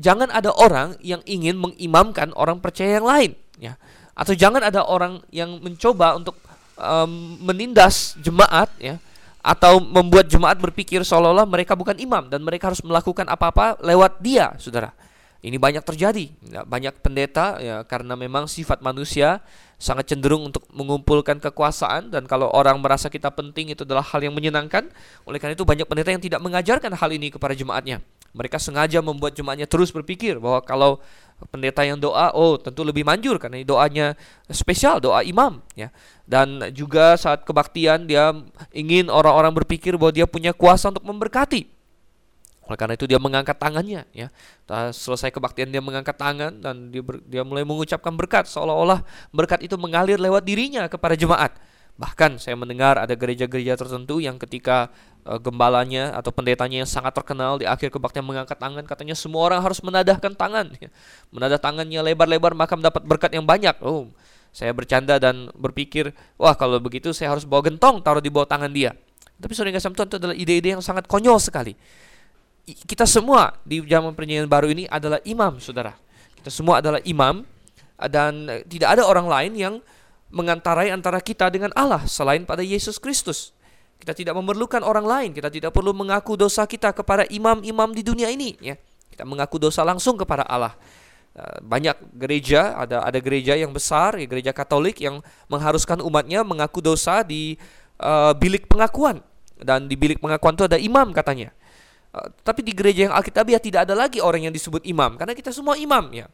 [0.00, 3.76] jangan ada orang yang ingin mengimamkan orang percaya yang lain, ya.
[4.16, 6.36] Atau jangan ada orang yang mencoba untuk
[6.80, 9.00] um, menindas jemaat ya
[9.40, 14.52] atau membuat jemaat berpikir seolah-olah mereka bukan imam dan mereka harus melakukan apa-apa lewat dia,
[14.60, 14.92] saudara.
[15.40, 19.40] Ini banyak terjadi, ya, banyak pendeta ya karena memang sifat manusia
[19.80, 24.36] sangat cenderung untuk mengumpulkan kekuasaan dan kalau orang merasa kita penting itu adalah hal yang
[24.36, 24.92] menyenangkan.
[25.24, 28.04] Oleh karena itu banyak pendeta yang tidak mengajarkan hal ini kepada jemaatnya.
[28.36, 31.00] Mereka sengaja membuat jemaatnya terus berpikir bahwa kalau
[31.48, 34.12] pendeta yang doa, oh tentu lebih manjur karena doanya
[34.52, 35.88] spesial, doa imam ya.
[36.28, 38.36] Dan juga saat kebaktian dia
[38.76, 41.79] ingin orang-orang berpikir bahwa dia punya kuasa untuk memberkati.
[42.70, 44.30] Oleh karena itu dia mengangkat tangannya ya.
[44.94, 49.02] selesai kebaktian dia mengangkat tangan dan dia ber, dia mulai mengucapkan berkat seolah-olah
[49.34, 51.50] berkat itu mengalir lewat dirinya kepada jemaat.
[51.98, 54.88] Bahkan saya mendengar ada gereja-gereja tertentu yang ketika
[55.26, 59.60] uh, gembalanya atau pendetanya yang sangat terkenal di akhir kebaktian mengangkat tangan katanya semua orang
[59.60, 60.88] harus menadahkan tangan ya.
[61.34, 64.08] menadah tangannya lebar-lebar maka mendapat berkat yang banyak oh
[64.50, 68.70] saya bercanda dan berpikir wah kalau begitu saya harus bawa gentong taruh di bawah tangan
[68.70, 68.96] dia
[69.40, 71.76] tapi saudara kasih itu adalah ide-ide yang sangat konyol sekali
[72.64, 75.96] kita semua di zaman perjanjian baru ini adalah imam saudara
[76.40, 77.44] kita semua adalah imam
[78.08, 79.74] dan tidak ada orang lain yang
[80.30, 83.52] mengantarai antara kita dengan Allah selain pada Yesus Kristus
[84.00, 88.32] kita tidak memerlukan orang lain, kita tidak perlu mengaku dosa kita kepada imam-imam di dunia
[88.32, 88.74] ini ya.
[89.12, 90.72] Kita mengaku dosa langsung kepada Allah.
[91.36, 95.20] Eh, banyak gereja, ada ada gereja yang besar, ya, gereja Katolik yang
[95.52, 97.60] mengharuskan umatnya mengaku dosa di
[98.00, 99.20] uh, bilik pengakuan
[99.60, 101.52] dan di bilik pengakuan itu ada imam katanya.
[102.10, 105.54] Uh, tapi di gereja yang Alkitabiah tidak ada lagi orang yang disebut imam karena kita
[105.54, 106.26] semua imam ya.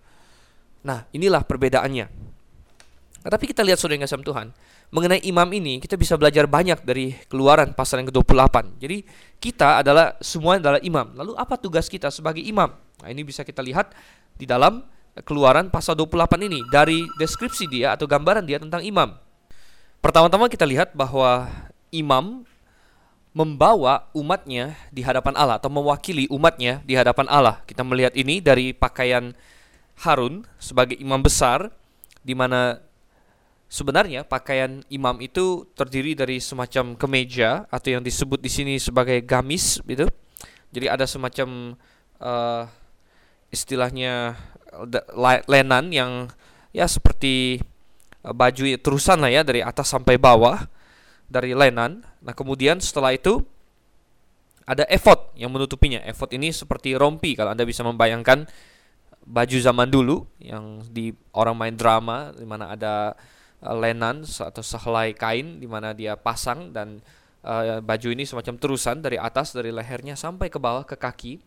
[0.87, 2.07] Nah, inilah perbedaannya.
[3.27, 4.55] Nah, tapi kita lihat saudara yang Tuhan,
[4.95, 8.79] mengenai imam ini kita bisa belajar banyak dari keluaran pasal yang ke-28.
[8.79, 9.03] Jadi
[9.43, 11.12] kita adalah semua adalah imam.
[11.12, 12.71] Lalu apa tugas kita sebagai imam?
[13.03, 13.93] Nah, ini bisa kita lihat
[14.39, 14.81] di dalam
[15.25, 19.17] keluaran pasal 28 ini dari deskripsi dia atau gambaran dia tentang imam.
[19.99, 21.51] Pertama-tama kita lihat bahwa
[21.91, 22.47] imam
[23.37, 27.61] membawa umatnya di hadapan Allah atau mewakili umatnya di hadapan Allah.
[27.68, 29.37] Kita melihat ini dari pakaian
[30.01, 31.68] Harun sebagai imam besar
[32.25, 32.81] di mana
[33.66, 39.83] Sebenarnya pakaian imam itu terdiri dari semacam kemeja atau yang disebut di sini sebagai gamis
[39.83, 40.07] gitu.
[40.70, 41.75] Jadi ada semacam
[42.22, 42.70] uh,
[43.51, 44.38] istilahnya
[45.51, 46.31] lenan yang
[46.70, 47.59] ya seperti
[48.22, 50.62] uh, baju terusan lah ya dari atas sampai bawah
[51.27, 52.07] dari lenan.
[52.27, 53.39] Nah, kemudian setelah itu
[54.67, 56.03] ada efod yang menutupinya.
[56.03, 58.51] Efod ini seperti rompi kalau Anda bisa membayangkan
[59.27, 63.15] baju zaman dulu yang di orang main drama di mana ada
[63.62, 67.03] uh, lenan atau sehelai kain di mana dia pasang dan
[67.43, 71.43] uh, baju ini semacam terusan dari atas dari lehernya sampai ke bawah ke kaki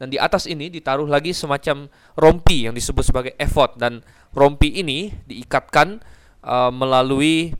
[0.00, 4.00] dan di atas ini ditaruh lagi semacam rompi yang disebut sebagai efod dan
[4.32, 6.00] rompi ini diikatkan
[6.48, 7.52] uh, melalui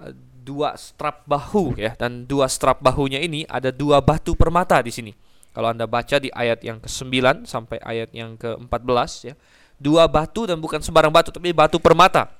[0.00, 4.90] uh, dua strap bahu ya dan dua strap bahunya ini ada dua batu permata di
[4.90, 5.12] sini.
[5.52, 9.34] Kalau Anda baca di ayat yang ke-9 sampai ayat yang ke-14 ya.
[9.76, 12.32] Dua batu dan bukan sembarang batu tapi batu permata.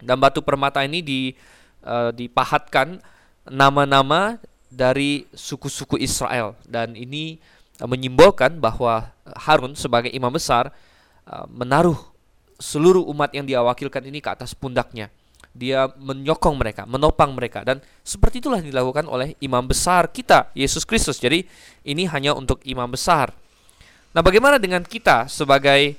[0.00, 1.36] Dan batu permata ini di,
[1.84, 3.02] uh, dipahatkan
[3.44, 4.40] nama-nama
[4.72, 7.40] dari suku-suku Israel dan ini
[7.82, 10.70] uh, menyimbolkan bahwa Harun sebagai imam besar
[11.26, 11.98] uh, menaruh
[12.56, 15.10] seluruh umat yang dia wakilkan ini ke atas pundaknya.
[15.58, 20.86] Dia menyokong mereka, menopang mereka dan seperti itulah yang dilakukan oleh imam besar kita, Yesus
[20.86, 21.18] Kristus.
[21.18, 21.42] Jadi
[21.82, 23.34] ini hanya untuk imam besar.
[24.14, 25.98] Nah, bagaimana dengan kita sebagai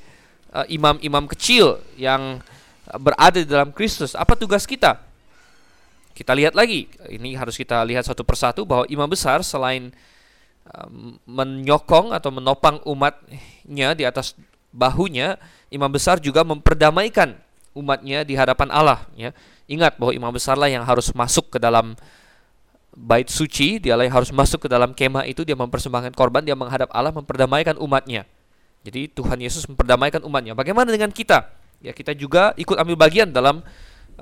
[0.71, 2.41] imam-imam uh, kecil yang
[2.97, 4.17] berada di dalam Kristus.
[4.17, 4.97] Apa tugas kita?
[6.17, 6.89] Kita lihat lagi.
[7.05, 9.93] Ini harus kita lihat satu persatu bahwa imam besar selain
[10.73, 14.33] um, menyokong atau menopang umatnya di atas
[14.73, 15.37] bahunya,
[15.69, 17.37] imam besar juga memperdamaikan
[17.79, 19.31] umatnya di hadapan Allah ya.
[19.71, 21.95] Ingat bahwa imam besarlah yang harus masuk ke dalam
[22.91, 26.91] bait suci, dialah yang harus masuk ke dalam kemah itu, dia mempersembahkan korban, dia menghadap
[26.91, 28.27] Allah memperdamaikan umatnya.
[28.83, 30.57] Jadi Tuhan Yesus memperdamaikan umatnya.
[30.57, 31.47] Bagaimana dengan kita?
[31.79, 33.63] Ya, kita juga ikut ambil bagian dalam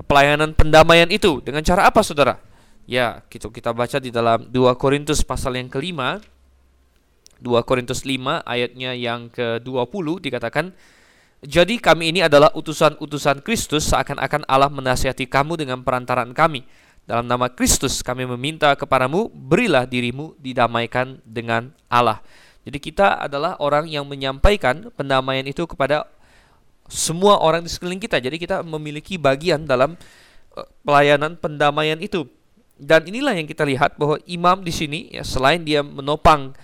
[0.06, 1.42] pelayanan pendamaian itu.
[1.42, 2.38] Dengan cara apa, Saudara?
[2.86, 6.24] Ya, kita kita baca di dalam 2 Korintus pasal yang kelima
[7.42, 10.74] 2 Korintus 5 ayatnya yang ke-20 dikatakan
[11.46, 16.66] jadi kami ini adalah utusan-utusan Kristus seakan-akan Allah menasihati kamu dengan perantaraan kami.
[17.06, 22.26] Dalam nama Kristus kami meminta kepadamu, berilah dirimu didamaikan dengan Allah.
[22.68, 26.10] Jadi kita adalah orang yang menyampaikan pendamaian itu kepada
[26.90, 28.20] semua orang di sekeliling kita.
[28.20, 29.96] Jadi kita memiliki bagian dalam
[30.58, 32.28] eh, pelayanan pendamaian itu.
[32.76, 36.58] Dan inilah yang kita lihat bahwa imam di sini ya selain dia menopang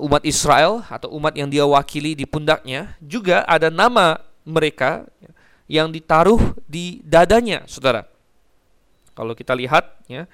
[0.00, 5.04] umat Israel atau umat yang dia wakili di pundaknya juga ada nama mereka
[5.68, 8.04] yang ditaruh di dadanya, saudara.
[9.16, 10.28] Kalau kita lihat ya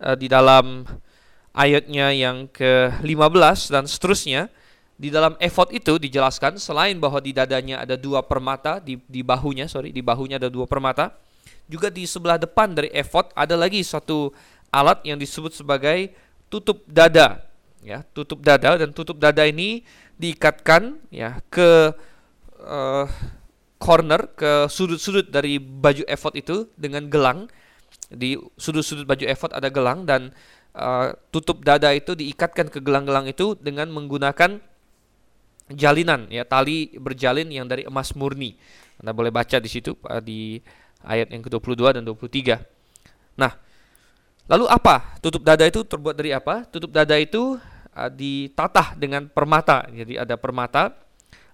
[0.00, 0.86] eh, di dalam
[1.52, 4.48] ayatnya yang ke-15 dan seterusnya
[5.00, 9.64] di dalam efod itu dijelaskan selain bahwa di dadanya ada dua permata di, di bahunya
[9.64, 11.16] sorry di bahunya ada dua permata
[11.64, 14.28] juga di sebelah depan dari efod ada lagi satu
[14.68, 16.12] alat yang disebut sebagai
[16.52, 17.49] tutup dada
[17.80, 19.84] ya tutup dada dan tutup dada ini
[20.20, 21.96] diikatkan ya ke
[22.60, 23.06] uh,
[23.80, 27.48] corner ke sudut-sudut dari baju efod itu dengan gelang
[28.12, 30.28] di sudut-sudut baju efod ada gelang dan
[30.76, 34.60] uh, tutup dada itu diikatkan ke gelang-gelang itu dengan menggunakan
[35.72, 38.58] jalinan ya tali berjalin yang dari emas murni.
[39.00, 40.60] Anda boleh baca di situ uh, di
[41.00, 42.60] ayat yang ke-22 dan 23.
[43.40, 43.52] Nah,
[44.50, 45.14] Lalu apa?
[45.22, 46.66] Tutup dada itu terbuat dari apa?
[46.66, 47.54] Tutup dada itu
[47.96, 49.86] uh, ditatah dengan permata.
[49.90, 50.94] Jadi ada permata,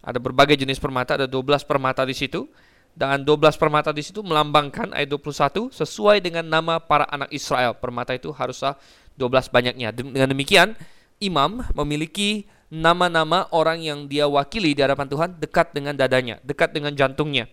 [0.03, 2.49] ada berbagai jenis permata, ada 12 permata di situ.
[2.96, 7.77] Dan 12 permata di situ melambangkan ayat 21 sesuai dengan nama para anak Israel.
[7.77, 8.72] Permata itu haruslah
[9.20, 9.92] 12 banyaknya.
[9.92, 10.72] Dengan demikian,
[11.20, 16.96] imam memiliki nama-nama orang yang dia wakili di hadapan Tuhan dekat dengan dadanya, dekat dengan
[16.96, 17.46] jantungnya.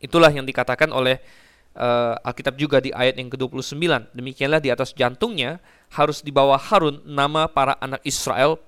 [0.00, 1.20] Itulah yang dikatakan oleh
[1.76, 3.76] uh, Alkitab juga di ayat yang ke-29.
[4.14, 5.62] Demikianlah di atas jantungnya
[5.94, 8.58] harus dibawa Harun nama para anak Israel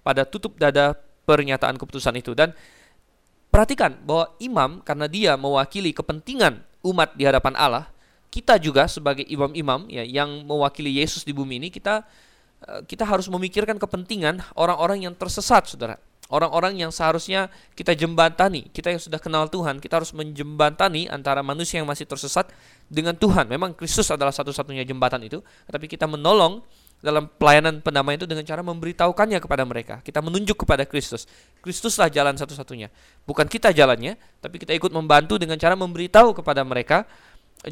[0.00, 2.34] pada tutup dada pernyataan keputusan itu.
[2.36, 2.52] Dan
[3.52, 7.84] perhatikan bahwa imam karena dia mewakili kepentingan umat di hadapan Allah,
[8.32, 12.06] kita juga sebagai imam-imam ya yang mewakili Yesus di bumi ini kita
[12.62, 15.98] eh, kita harus memikirkan kepentingan orang-orang yang tersesat, Saudara
[16.30, 18.70] orang-orang yang seharusnya kita jembatani.
[18.70, 22.48] Kita yang sudah kenal Tuhan, kita harus menjembatani antara manusia yang masih tersesat
[22.86, 23.50] dengan Tuhan.
[23.50, 26.62] Memang Kristus adalah satu-satunya jembatan itu, tapi kita menolong
[27.00, 30.04] dalam pelayanan pendamaian itu dengan cara memberitahukannya kepada mereka.
[30.04, 31.24] Kita menunjuk kepada Kristus.
[31.64, 32.92] Kristuslah jalan satu-satunya.
[33.24, 37.08] Bukan kita jalannya, tapi kita ikut membantu dengan cara memberitahu kepada mereka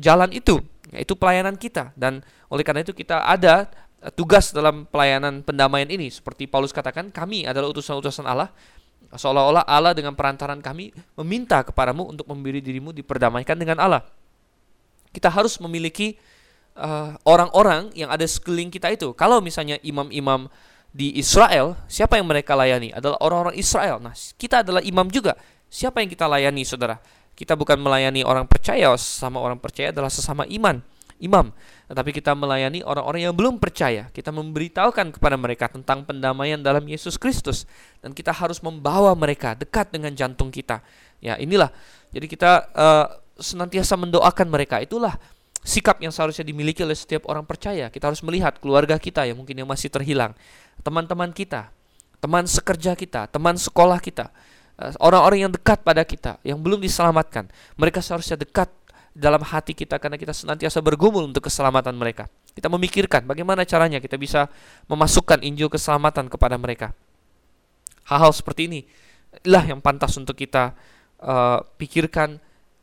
[0.01, 0.65] jalan itu.
[0.89, 1.93] Yaitu pelayanan kita.
[1.93, 3.69] Dan oleh karena itu kita ada
[4.15, 6.07] tugas dalam pelayanan pendamaian ini.
[6.11, 8.51] Seperti Paulus katakan kami adalah utusan-utusan Allah.
[9.09, 14.03] Seolah-olah Allah dengan perantaran kami meminta kepadamu untuk memberi dirimu diperdamaikan dengan Allah.
[15.11, 16.15] Kita harus memiliki
[16.77, 19.17] eh, orang-orang uh, yang ada sekeliling kita itu.
[19.17, 20.47] Kalau misalnya imam-imam
[20.93, 22.93] di Israel siapa yang mereka layani?
[22.93, 23.97] Adalah orang-orang Israel.
[23.99, 25.35] Nah kita adalah imam juga.
[25.73, 27.01] Siapa yang kita layani saudara?
[27.33, 30.85] Kita bukan melayani orang percaya sama orang percaya adalah sesama iman
[31.19, 31.51] imam,
[31.91, 34.07] tetapi kita melayani orang-orang yang belum percaya.
[34.15, 37.67] Kita memberitahukan kepada mereka tentang pendamaian dalam Yesus Kristus
[38.01, 40.83] dan kita harus membawa mereka dekat dengan jantung kita.
[41.19, 41.75] Ya, inilah.
[42.15, 43.07] Jadi kita uh,
[43.39, 44.79] senantiasa mendoakan mereka.
[44.79, 45.19] Itulah
[45.63, 47.91] sikap yang seharusnya dimiliki oleh setiap orang percaya.
[47.91, 50.35] Kita harus melihat keluarga kita yang mungkin yang masih terhilang,
[50.87, 51.71] teman-teman kita,
[52.23, 54.31] teman sekerja kita, teman sekolah kita,
[54.79, 57.51] eh, orang-orang yang dekat pada kita yang belum diselamatkan.
[57.79, 58.71] Mereka seharusnya dekat
[59.19, 62.31] dalam hati kita karena kita senantiasa bergumul untuk keselamatan mereka.
[62.55, 64.47] Kita memikirkan bagaimana caranya kita bisa
[64.87, 66.95] memasukkan Injil keselamatan kepada mereka.
[68.07, 68.81] Hal-hal seperti ini
[69.45, 70.73] lah yang pantas untuk kita
[71.21, 72.39] uh, pikirkan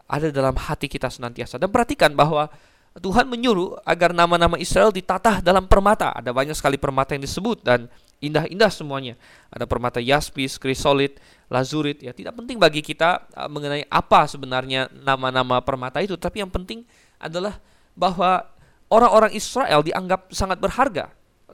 [0.06, 1.56] ada dalam hati kita senantiasa.
[1.56, 2.52] Dan perhatikan bahwa
[3.00, 6.12] Tuhan menyuruh agar nama-nama Israel ditatah dalam permata.
[6.16, 7.88] Ada banyak sekali permata yang disebut dan
[8.24, 9.20] indah-indah semuanya.
[9.52, 11.20] Ada permata yaspis, krisolit,
[11.52, 12.12] lazurit ya.
[12.12, 16.84] Tidak penting bagi kita uh, mengenai apa sebenarnya nama-nama permata itu, tapi yang penting
[17.20, 17.60] adalah
[17.96, 18.44] bahwa
[18.92, 21.12] orang-orang Israel dianggap sangat berharga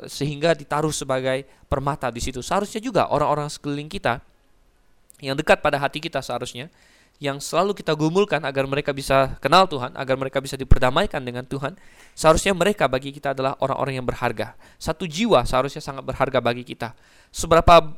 [0.10, 2.42] sehingga ditaruh sebagai permata di situ.
[2.42, 4.24] Seharusnya juga orang-orang sekeliling kita
[5.22, 6.68] yang dekat pada hati kita seharusnya
[7.22, 11.78] yang selalu kita gumulkan agar mereka bisa kenal Tuhan, agar mereka bisa diperdamaikan dengan Tuhan,
[12.18, 14.58] seharusnya mereka bagi kita adalah orang-orang yang berharga.
[14.82, 16.98] Satu jiwa seharusnya sangat berharga bagi kita.
[17.30, 17.94] Seberapa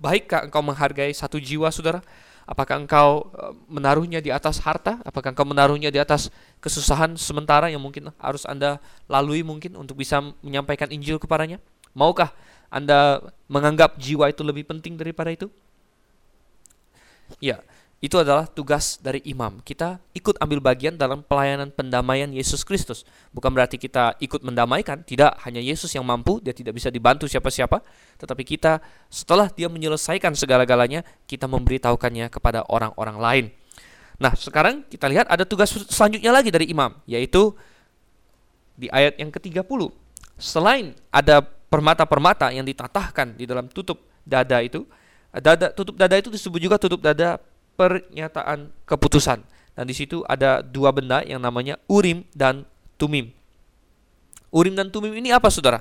[0.00, 2.00] baikkah engkau menghargai satu jiwa, saudara?
[2.48, 5.04] Apakah engkau uh, menaruhnya di atas harta?
[5.04, 6.32] Apakah engkau menaruhnya di atas
[6.64, 11.60] kesusahan sementara yang mungkin harus Anda lalui mungkin untuk bisa menyampaikan Injil kepadanya?
[11.92, 12.32] Maukah
[12.72, 13.20] Anda
[13.52, 15.52] menganggap jiwa itu lebih penting daripada itu?
[17.36, 17.60] Ya,
[18.02, 19.62] itu adalah tugas dari imam.
[19.62, 23.06] Kita ikut ambil bagian dalam pelayanan pendamaian Yesus Kristus.
[23.30, 27.78] Bukan berarti kita ikut mendamaikan, tidak hanya Yesus yang mampu, dia tidak bisa dibantu siapa-siapa,
[28.18, 33.44] tetapi kita setelah dia menyelesaikan segala-galanya, kita memberitahukannya kepada orang-orang lain.
[34.18, 37.54] Nah, sekarang kita lihat ada tugas selanjutnya lagi dari imam, yaitu
[38.74, 39.94] di ayat yang ke-30.
[40.42, 41.38] Selain ada
[41.70, 44.82] permata-permata yang ditatahkan di dalam tutup dada itu,
[45.30, 47.38] dada tutup dada itu disebut juga tutup dada
[47.74, 49.42] pernyataan keputusan.
[49.72, 52.68] Dan di situ ada dua benda yang namanya urim dan
[53.00, 53.32] tumim.
[54.52, 55.80] Urim dan tumim ini apa saudara?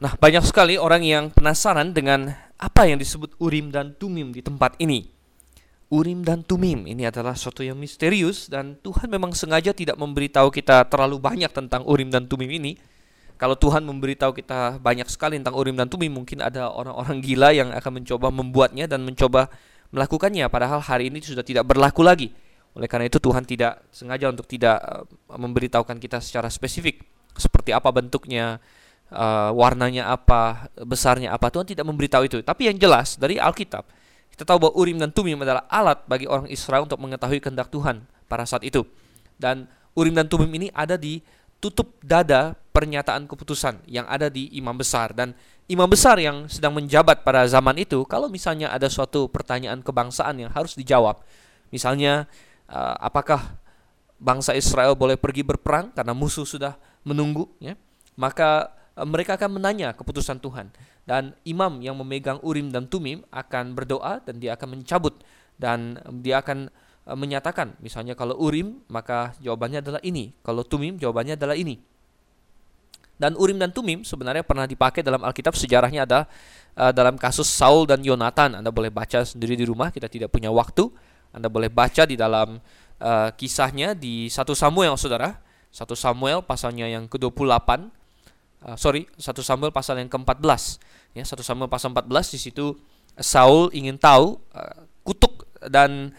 [0.00, 4.80] Nah banyak sekali orang yang penasaran dengan apa yang disebut urim dan tumim di tempat
[4.80, 5.12] ini.
[5.90, 10.86] Urim dan tumim ini adalah sesuatu yang misterius dan Tuhan memang sengaja tidak memberitahu kita
[10.88, 12.78] terlalu banyak tentang urim dan tumim ini.
[13.40, 17.72] Kalau Tuhan memberitahu kita banyak sekali tentang urim dan tumim, mungkin ada orang-orang gila yang
[17.72, 19.48] akan mencoba membuatnya dan mencoba
[19.90, 22.30] melakukannya padahal hari ini sudah tidak berlaku lagi.
[22.74, 25.02] Oleh karena itu Tuhan tidak sengaja untuk tidak uh,
[25.34, 27.02] memberitahukan kita secara spesifik
[27.34, 28.62] seperti apa bentuknya,
[29.10, 31.50] uh, warnanya apa, besarnya apa.
[31.50, 32.38] Tuhan tidak memberitahu itu.
[32.46, 33.82] Tapi yang jelas dari Alkitab
[34.40, 38.08] kita tahu bahwa Urim dan Tumim adalah alat bagi orang Israel untuk mengetahui kehendak Tuhan
[38.24, 38.88] pada saat itu.
[39.36, 41.20] Dan Urim dan Tumim ini ada di
[41.60, 45.36] tutup dada pernyataan keputusan yang ada di imam besar dan
[45.70, 50.50] imam besar yang sedang menjabat pada zaman itu, kalau misalnya ada suatu pertanyaan kebangsaan yang
[50.50, 51.22] harus dijawab,
[51.70, 52.26] misalnya
[52.66, 53.54] uh, apakah
[54.18, 56.74] bangsa Israel boleh pergi berperang karena musuh sudah
[57.06, 57.78] menunggu, ya,
[58.18, 60.74] maka uh, mereka akan menanya keputusan Tuhan
[61.06, 65.22] dan imam yang memegang urim dan tumim akan berdoa dan dia akan mencabut
[65.54, 66.66] dan dia akan
[67.06, 71.78] uh, menyatakan, misalnya kalau urim maka jawabannya adalah ini, kalau tumim jawabannya adalah ini.
[73.20, 76.24] Dan Urim dan Tumim sebenarnya pernah dipakai dalam Alkitab sejarahnya ada
[76.72, 78.56] uh, dalam kasus Saul dan Yonatan.
[78.56, 80.88] Anda boleh baca sendiri di rumah, kita tidak punya waktu.
[81.36, 82.56] Anda boleh baca di dalam
[82.96, 85.36] uh, kisahnya di 1 Samuel, Saudara.
[85.68, 87.92] 1 Samuel pasalnya yang ke-28.
[88.64, 90.80] Uh, sorry, 1 Samuel pasal yang ke-14.
[91.12, 92.72] Ya, 1 Samuel pasal 14 di situ
[93.20, 96.16] Saul ingin tahu uh, kutuk dan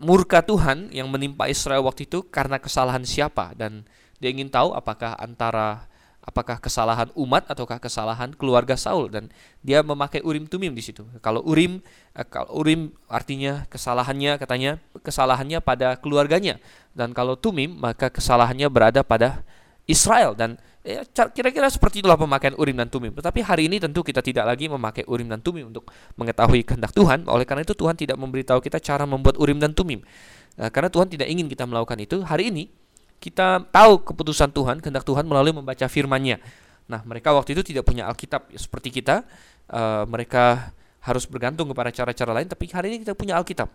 [0.00, 3.84] murka Tuhan yang menimpa Israel waktu itu karena kesalahan siapa dan
[4.16, 5.87] dia ingin tahu apakah antara
[6.28, 9.32] apakah kesalahan umat ataukah kesalahan keluarga Saul dan
[9.64, 11.08] dia memakai urim tumim di situ.
[11.24, 11.80] Kalau urim
[12.12, 16.60] eh, kalau urim artinya kesalahannya katanya kesalahannya pada keluarganya
[16.92, 19.40] dan kalau tumim maka kesalahannya berada pada
[19.88, 21.00] Israel dan ya,
[21.32, 23.08] kira-kira seperti itulah pemakaian urim dan tumim.
[23.16, 25.88] Tetapi hari ini tentu kita tidak lagi memakai urim dan tumim untuk
[26.20, 27.24] mengetahui kehendak Tuhan.
[27.24, 30.04] Oleh karena itu Tuhan tidak memberitahu kita cara membuat urim dan tumim.
[30.60, 32.20] Nah, karena Tuhan tidak ingin kita melakukan itu.
[32.20, 32.68] Hari ini
[33.18, 36.38] kita tahu keputusan Tuhan, kehendak Tuhan melalui membaca firman-Nya.
[36.88, 39.26] Nah, mereka waktu itu tidak punya Alkitab seperti kita.
[39.68, 40.72] Uh, mereka
[41.04, 43.68] harus bergantung kepada cara-cara lain, tapi hari ini kita punya Alkitab.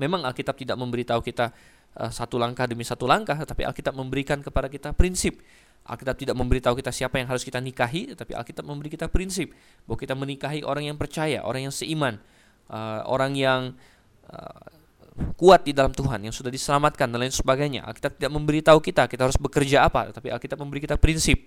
[0.00, 1.52] Memang Alkitab tidak memberitahu kita
[1.98, 5.42] uh, satu langkah demi satu langkah, tapi Alkitab memberikan kepada kita prinsip.
[5.84, 9.52] Alkitab tidak memberitahu kita siapa yang harus kita nikahi, tapi Alkitab memberi kita prinsip
[9.84, 12.20] bahwa kita menikahi orang yang percaya, orang yang seiman,
[12.70, 13.60] uh, orang yang
[15.38, 17.86] kuat di dalam Tuhan yang sudah diselamatkan dan lain sebagainya.
[17.86, 21.38] Alkitab tidak memberitahu kita kita harus bekerja apa, tapi Alkitab memberi kita prinsip.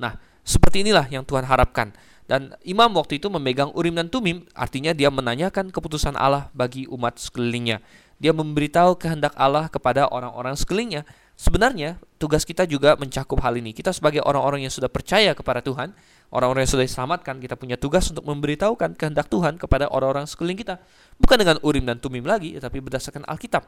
[0.00, 1.92] Nah, seperti inilah yang Tuhan harapkan.
[2.26, 7.18] Dan imam waktu itu memegang urim dan tumim, artinya dia menanyakan keputusan Allah bagi umat
[7.18, 7.82] sekelilingnya.
[8.22, 11.02] Dia memberitahu kehendak Allah kepada orang-orang sekelilingnya.
[11.34, 13.74] Sebenarnya tugas kita juga mencakup hal ini.
[13.74, 15.90] Kita sebagai orang-orang yang sudah percaya kepada Tuhan,
[16.30, 20.78] orang-orang yang sudah diselamatkan, kita punya tugas untuk memberitahukan kehendak Tuhan kepada orang-orang sekeliling kita.
[21.22, 23.62] Bukan dengan urim dan tumim lagi, tapi berdasarkan Alkitab.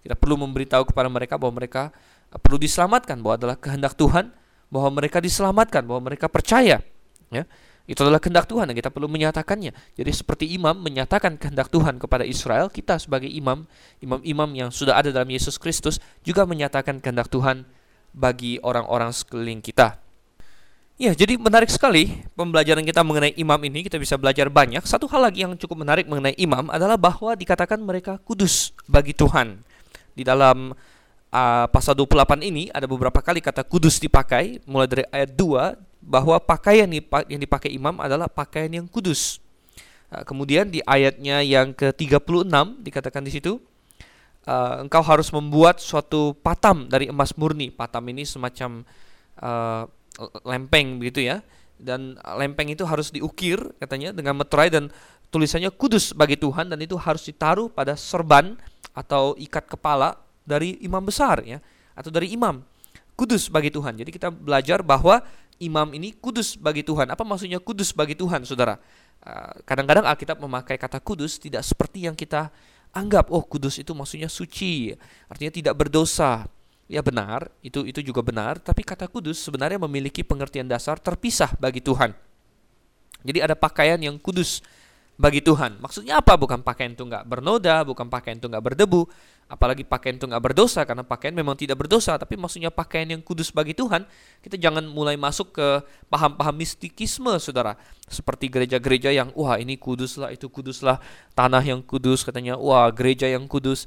[0.00, 1.90] Kita perlu memberitahu kepada mereka bahwa mereka
[2.38, 4.30] perlu diselamatkan, bahwa adalah kehendak Tuhan,
[4.70, 6.78] bahwa mereka diselamatkan, bahwa mereka percaya.
[7.30, 7.44] Ya,
[7.90, 9.74] itu adalah kehendak Tuhan dan kita perlu menyatakannya.
[9.98, 13.66] Jadi seperti imam menyatakan kehendak Tuhan kepada Israel, kita sebagai imam,
[13.98, 17.66] imam-imam yang sudah ada dalam Yesus Kristus juga menyatakan kehendak Tuhan
[18.14, 19.98] bagi orang-orang sekeliling kita.
[21.00, 23.88] Ya, jadi menarik sekali pembelajaran kita mengenai imam ini.
[23.88, 24.84] Kita bisa belajar banyak.
[24.84, 29.64] Satu hal lagi yang cukup menarik mengenai imam adalah bahwa dikatakan mereka kudus bagi Tuhan.
[30.12, 30.76] Di dalam
[31.32, 36.36] uh, pasal 28 ini ada beberapa kali kata kudus dipakai, mulai dari ayat 2 bahwa
[36.36, 36.84] pakaian
[37.32, 39.40] yang dipakai imam adalah pakaian yang kudus.
[40.12, 42.44] Uh, kemudian di ayatnya yang ke-36
[42.84, 43.56] dikatakan di situ
[44.44, 47.72] uh, engkau harus membuat suatu patam dari emas murni.
[47.72, 48.84] Patam ini semacam
[49.40, 49.88] uh,
[50.42, 51.44] lempeng begitu ya
[51.80, 54.92] dan lempeng itu harus diukir katanya dengan meterai dan
[55.30, 58.58] tulisannya kudus bagi Tuhan dan itu harus ditaruh pada serban
[58.92, 61.62] atau ikat kepala dari imam besar ya
[61.94, 62.60] atau dari imam
[63.20, 64.00] kudus bagi Tuhan.
[64.00, 65.20] Jadi kita belajar bahwa
[65.60, 67.12] imam ini kudus bagi Tuhan.
[67.12, 68.80] Apa maksudnya kudus bagi Tuhan, Saudara?
[69.20, 72.48] Ah, kadang-kadang Alkitab memakai kata kudus tidak seperti yang kita
[72.96, 73.28] anggap.
[73.28, 74.96] Oh, kudus itu maksudnya suci,
[75.28, 76.48] artinya tidak berdosa.
[76.90, 81.78] Ya benar, itu itu juga benar, tapi kata kudus sebenarnya memiliki pengertian dasar terpisah bagi
[81.78, 82.10] Tuhan.
[83.22, 84.58] Jadi ada pakaian yang kudus
[85.14, 85.78] bagi Tuhan.
[85.78, 86.34] Maksudnya apa?
[86.34, 89.06] Bukan pakaian itu nggak bernoda, bukan pakaian itu nggak berdebu,
[89.46, 92.18] apalagi pakaian itu nggak berdosa karena pakaian memang tidak berdosa.
[92.18, 94.02] Tapi maksudnya pakaian yang kudus bagi Tuhan,
[94.42, 97.78] kita jangan mulai masuk ke paham-paham mistikisme, saudara.
[98.10, 100.98] Seperti gereja-gereja yang wah ini kudus lah, itu kudus lah,
[101.38, 103.86] tanah yang kudus katanya, wah gereja yang kudus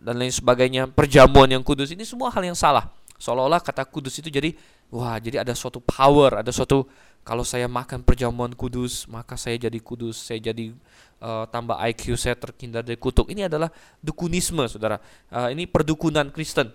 [0.00, 1.90] dan lain sebagainya, perjamuan yang kudus.
[1.94, 2.90] Ini semua hal yang salah.
[3.18, 4.52] Seolah-olah kata kudus itu jadi
[4.90, 6.84] wah jadi ada suatu power, ada suatu
[7.24, 10.76] kalau saya makan perjamuan kudus, maka saya jadi kudus, saya jadi
[11.24, 13.32] uh, tambah IQ saya terhindar dari kutuk.
[13.32, 13.72] Ini adalah
[14.04, 15.00] dukunisme, saudara.
[15.32, 16.68] Uh, ini perdukunan Kristen.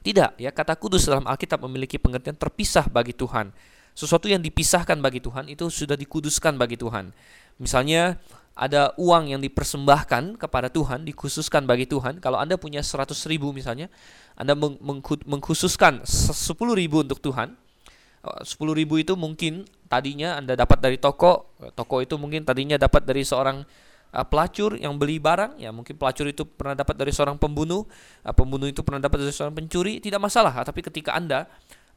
[0.00, 3.52] Tidak, ya kata kudus dalam Alkitab memiliki pengertian terpisah bagi Tuhan.
[3.92, 7.12] Sesuatu yang dipisahkan bagi Tuhan itu sudah dikuduskan bagi Tuhan.
[7.60, 8.16] Misalnya
[8.54, 12.22] ada uang yang dipersembahkan kepada Tuhan, dikhususkan bagi Tuhan.
[12.22, 13.90] Kalau Anda punya 100 ribu misalnya,
[14.38, 14.54] Anda
[15.26, 16.34] mengkhususkan 10
[16.78, 17.58] ribu untuk Tuhan,
[18.24, 23.04] Eh, sepuluh ribu itu mungkin tadinya Anda dapat dari toko, toko itu mungkin tadinya dapat
[23.04, 23.60] dari seorang
[24.16, 27.84] uh, pelacur yang beli barang, ya mungkin pelacur itu pernah dapat dari seorang pembunuh,
[28.24, 30.56] uh, pembunuh itu pernah dapat dari seorang pencuri, tidak masalah.
[30.64, 31.44] Tapi ketika Anda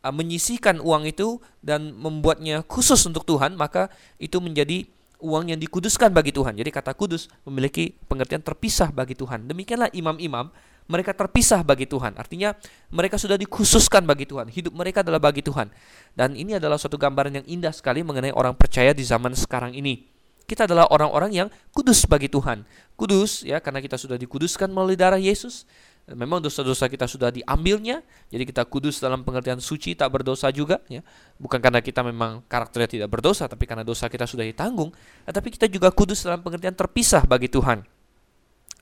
[0.03, 3.87] uh, menyisihkan uang itu dan membuatnya khusus untuk Tuhan, maka
[4.19, 4.83] itu menjadi
[5.17, 6.57] uang yang dikuduskan bagi Tuhan.
[6.57, 9.49] Jadi kata kudus memiliki pengertian terpisah bagi Tuhan.
[9.49, 10.49] Demikianlah imam-imam
[10.87, 12.15] mereka terpisah bagi Tuhan.
[12.15, 12.55] Artinya
[12.89, 14.47] mereka sudah dikhususkan bagi Tuhan.
[14.47, 15.67] Hidup mereka adalah bagi Tuhan.
[16.15, 20.07] Dan ini adalah suatu gambaran yang indah sekali mengenai orang percaya di zaman sekarang ini.
[20.47, 22.63] Kita adalah orang-orang yang kudus bagi Tuhan.
[22.95, 25.67] Kudus ya karena kita sudah dikuduskan melalui darah Yesus.
[26.07, 27.99] Memang dosa-dosa kita sudah diambilnya,
[28.31, 31.03] jadi kita kudus dalam pengertian suci, tak berdosa juga, ya.
[31.35, 34.95] Bukan karena kita memang karakternya tidak berdosa, tapi karena dosa kita sudah ditanggung.
[35.27, 37.83] Tapi kita juga kudus dalam pengertian terpisah bagi Tuhan.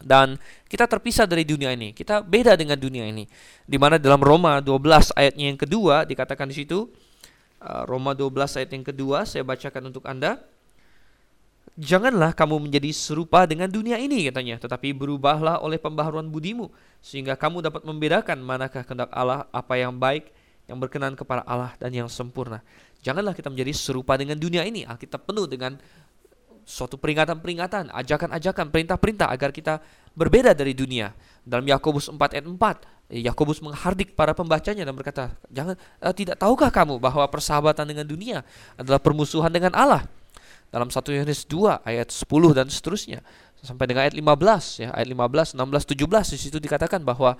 [0.05, 0.37] Dan
[0.69, 1.97] kita terpisah dari dunia ini.
[1.97, 3.25] Kita beda dengan dunia ini.
[3.65, 6.93] Di mana dalam Roma 12 ayatnya yang kedua dikatakan di situ
[7.63, 10.43] uh, Roma 12 ayat yang kedua saya bacakan untuk Anda.
[11.75, 16.71] Janganlah kamu menjadi serupa dengan dunia ini katanya, tetapi berubahlah oleh pembaharuan budimu
[17.03, 20.31] sehingga kamu dapat membedakan manakah kehendak Allah, apa yang baik,
[20.71, 22.63] yang berkenan kepada Allah dan yang sempurna.
[23.03, 24.87] Janganlah kita menjadi serupa dengan dunia ini.
[24.87, 25.75] Alkitab penuh dengan
[26.63, 29.83] suatu peringatan-peringatan, ajakan-ajakan, perintah-perintah agar kita
[30.15, 31.11] berbeda dari dunia.
[31.43, 36.71] Dalam Yakobus 4 ayat 4, Yakobus menghardik para pembacanya dan berkata, "Jangan uh, tidak tahukah
[36.71, 38.47] kamu bahwa persahabatan dengan dunia
[38.79, 40.07] adalah permusuhan dengan Allah?"
[40.69, 43.19] Dalam 1 Yohanes 2 ayat 10 dan seterusnya
[43.65, 47.33] sampai dengan ayat 15 ya, ayat 15, 16, 17 di situ dikatakan bahwa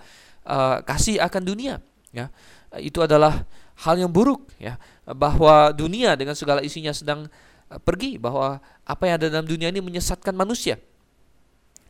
[0.48, 1.78] uh, kasih akan dunia
[2.10, 2.34] ya.
[2.82, 3.46] Itu adalah
[3.86, 7.30] hal yang buruk ya, bahwa dunia dengan segala isinya sedang
[7.66, 10.78] Eh, pergi bahwa apa yang ada dalam dunia ini menyesatkan manusia.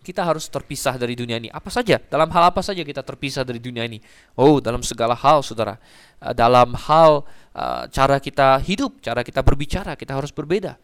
[0.06, 1.50] Kita harus terpisah dari dunia ini.
[1.50, 1.98] Apa saja?
[1.98, 3.98] Dalam hal apa saja kita terpisah dari dunia ini?
[4.38, 5.76] Oh, dalam segala hal, saudara.
[6.22, 7.26] Eh, dalam hal
[7.88, 10.76] cara kita hidup, cara kita berbicara, kita harus berbeda.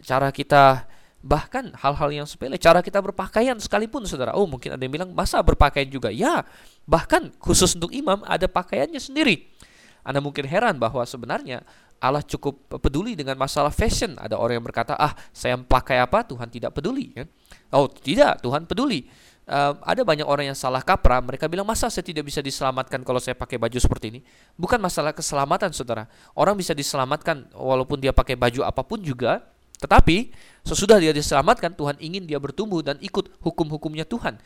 [0.00, 0.88] Cara kita
[1.20, 4.32] bahkan hal-hal yang sepele, cara kita berpakaian sekalipun, saudara.
[4.32, 6.08] Oh, mungkin ada yang bilang masa berpakaian juga?
[6.08, 6.48] Ya,
[6.88, 9.52] bahkan khusus untuk imam ada pakaiannya sendiri.
[10.00, 11.60] Anda mungkin heran bahwa sebenarnya
[12.00, 14.16] Allah cukup peduli dengan masalah fashion.
[14.16, 17.12] Ada orang yang berkata, ah saya pakai apa Tuhan tidak peduli.
[17.12, 17.28] Kan?
[17.68, 19.04] Oh tidak, Tuhan peduli.
[19.50, 21.20] Uh, ada banyak orang yang salah kaprah.
[21.20, 24.20] Mereka bilang masa saya tidak bisa diselamatkan kalau saya pakai baju seperti ini.
[24.56, 26.08] Bukan masalah keselamatan, saudara.
[26.32, 29.44] Orang bisa diselamatkan walaupun dia pakai baju apa pun juga.
[29.80, 30.28] Tetapi
[30.60, 34.36] sesudah dia diselamatkan, Tuhan ingin dia bertumbuh dan ikut hukum-hukumnya Tuhan.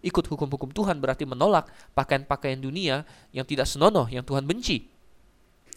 [0.00, 1.66] Ikut hukum-hukum Tuhan berarti menolak
[1.98, 3.02] pakaian-pakaian dunia
[3.34, 4.86] yang tidak senonoh, yang Tuhan benci.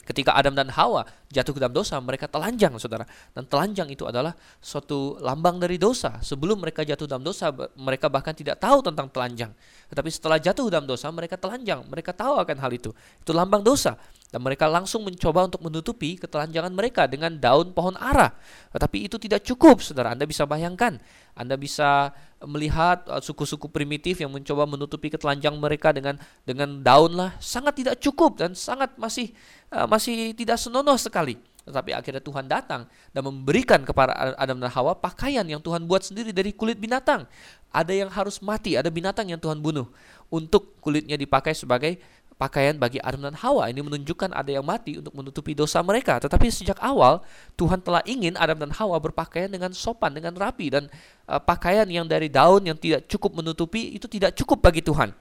[0.03, 3.07] Ketika Adam dan Hawa jatuh ke dalam dosa, mereka telanjang, saudara.
[3.31, 6.19] Dan telanjang itu adalah suatu lambang dari dosa.
[6.19, 9.55] Sebelum mereka jatuh dalam dosa, mereka bahkan tidak tahu tentang telanjang.
[9.87, 11.87] Tetapi setelah jatuh dalam dosa, mereka telanjang.
[11.87, 12.91] Mereka tahu akan hal itu.
[13.23, 13.95] Itu lambang dosa.
[14.33, 18.33] Dan mereka langsung mencoba untuk menutupi ketelanjangan mereka dengan daun pohon ara.
[18.73, 20.11] Tetapi itu tidak cukup, saudara.
[20.17, 20.97] Anda bisa bayangkan.
[21.37, 22.09] Anda bisa
[22.43, 27.37] melihat uh, suku-suku primitif yang mencoba menutupi ketelanjang mereka dengan dengan daun lah.
[27.39, 29.31] Sangat tidak cukup dan sangat masih
[29.73, 31.41] uh, masih tidak senonoh sekali.
[31.63, 32.83] Tetapi akhirnya Tuhan datang
[33.15, 37.23] dan memberikan kepada Adam dan Hawa pakaian yang Tuhan buat sendiri dari kulit binatang.
[37.71, 39.87] Ada yang harus mati, ada binatang yang Tuhan bunuh
[40.27, 42.03] untuk kulitnya dipakai sebagai
[42.35, 43.71] pakaian bagi Adam dan Hawa.
[43.71, 46.19] Ini menunjukkan ada yang mati untuk menutupi dosa mereka.
[46.19, 47.23] Tetapi sejak awal
[47.55, 50.91] Tuhan telah ingin Adam dan Hawa berpakaian dengan sopan, dengan rapi dan
[51.31, 55.15] uh, pakaian yang dari daun yang tidak cukup menutupi itu tidak cukup bagi Tuhan.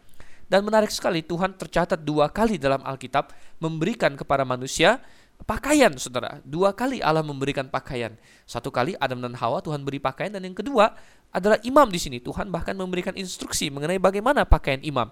[0.52, 5.00] Dan menarik sekali Tuhan tercatat dua kali dalam Alkitab memberikan kepada manusia
[5.48, 6.44] pakaian, saudara.
[6.44, 8.12] Dua kali Allah memberikan pakaian.
[8.44, 10.92] Satu kali Adam dan Hawa Tuhan beri pakaian dan yang kedua
[11.32, 12.20] adalah imam di sini.
[12.20, 15.08] Tuhan bahkan memberikan instruksi mengenai bagaimana pakaian imam.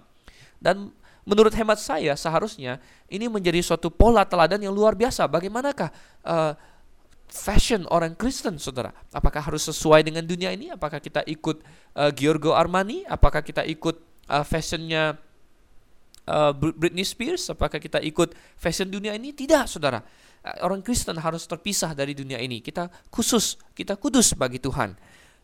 [0.61, 0.93] Dan
[1.25, 2.77] menurut hemat saya seharusnya
[3.09, 5.25] ini menjadi suatu pola teladan yang luar biasa.
[5.25, 5.89] Bagaimanakah
[6.21, 6.53] uh,
[7.25, 8.93] fashion orang Kristen, saudara?
[9.09, 10.69] Apakah harus sesuai dengan dunia ini?
[10.69, 11.65] Apakah kita ikut
[11.97, 13.09] uh, Giorgio Armani?
[13.09, 13.97] Apakah kita ikut
[14.29, 15.17] uh, fashionnya
[16.27, 17.49] uh, Britney Spears?
[17.49, 19.33] Apakah kita ikut fashion dunia ini?
[19.33, 20.01] Tidak, saudara.
[20.41, 22.61] Uh, orang Kristen harus terpisah dari dunia ini.
[22.61, 24.93] Kita khusus, kita kudus bagi Tuhan.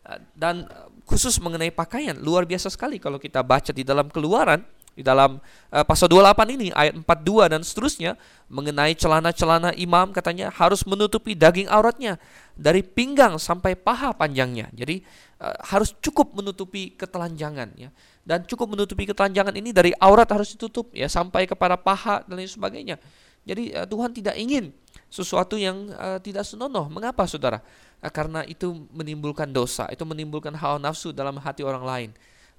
[0.06, 0.68] Uh, dan
[1.08, 4.62] khusus mengenai pakaian, luar biasa sekali kalau kita baca di dalam Keluaran
[4.98, 5.38] di dalam
[5.70, 8.12] uh, pasal 28 ini ayat 42 dan seterusnya
[8.50, 12.18] mengenai celana-celana imam katanya harus menutupi daging auratnya
[12.58, 14.66] dari pinggang sampai paha panjangnya.
[14.74, 15.06] Jadi
[15.38, 17.94] harus cukup menutupi ketelanjangan ya.
[18.28, 22.44] Dan cukup menutupi ketelanjangan ini dari aurat harus ditutup ya sampai kepada paha dan lain
[22.44, 23.00] sebagainya.
[23.48, 24.68] Jadi uh, Tuhan tidak ingin
[25.08, 26.92] sesuatu yang uh, tidak senonoh.
[26.92, 27.64] Mengapa Saudara?
[28.04, 32.10] Uh, karena itu menimbulkan dosa, itu menimbulkan hawa nafsu dalam hati orang lain.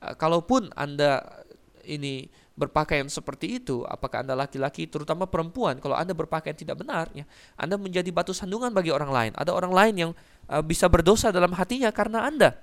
[0.02, 1.22] Uh, kalaupun Anda
[1.86, 7.30] ini berpakaian seperti itu, apakah Anda laki-laki terutama perempuan, kalau Anda berpakaian tidak benar, ya,
[7.56, 9.32] Anda menjadi batu sandungan bagi orang lain.
[9.38, 10.12] Ada orang lain yang
[10.50, 12.58] uh, bisa berdosa dalam hatinya karena Anda.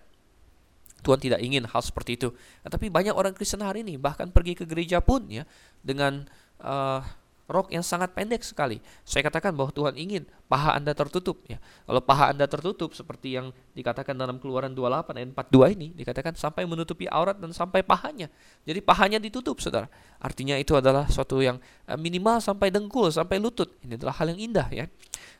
[1.04, 2.28] Tuhan tidak ingin hal seperti itu.
[2.64, 5.44] Nah, tapi banyak orang Kristen hari ini bahkan pergi ke gereja pun ya
[5.84, 6.26] dengan
[6.62, 7.00] uh,
[7.46, 8.82] rok yang sangat pendek sekali.
[9.06, 11.62] Saya katakan bahwa Tuhan ingin paha Anda tertutup ya.
[11.86, 16.66] Kalau paha Anda tertutup seperti yang dikatakan dalam Keluaran 28 ayat 42 ini dikatakan sampai
[16.66, 18.26] menutupi aurat dan sampai pahanya.
[18.66, 19.86] Jadi pahanya ditutup Saudara.
[20.18, 23.70] Artinya itu adalah suatu yang eh, minimal sampai dengkul, sampai lutut.
[23.86, 24.84] Ini adalah hal yang indah ya.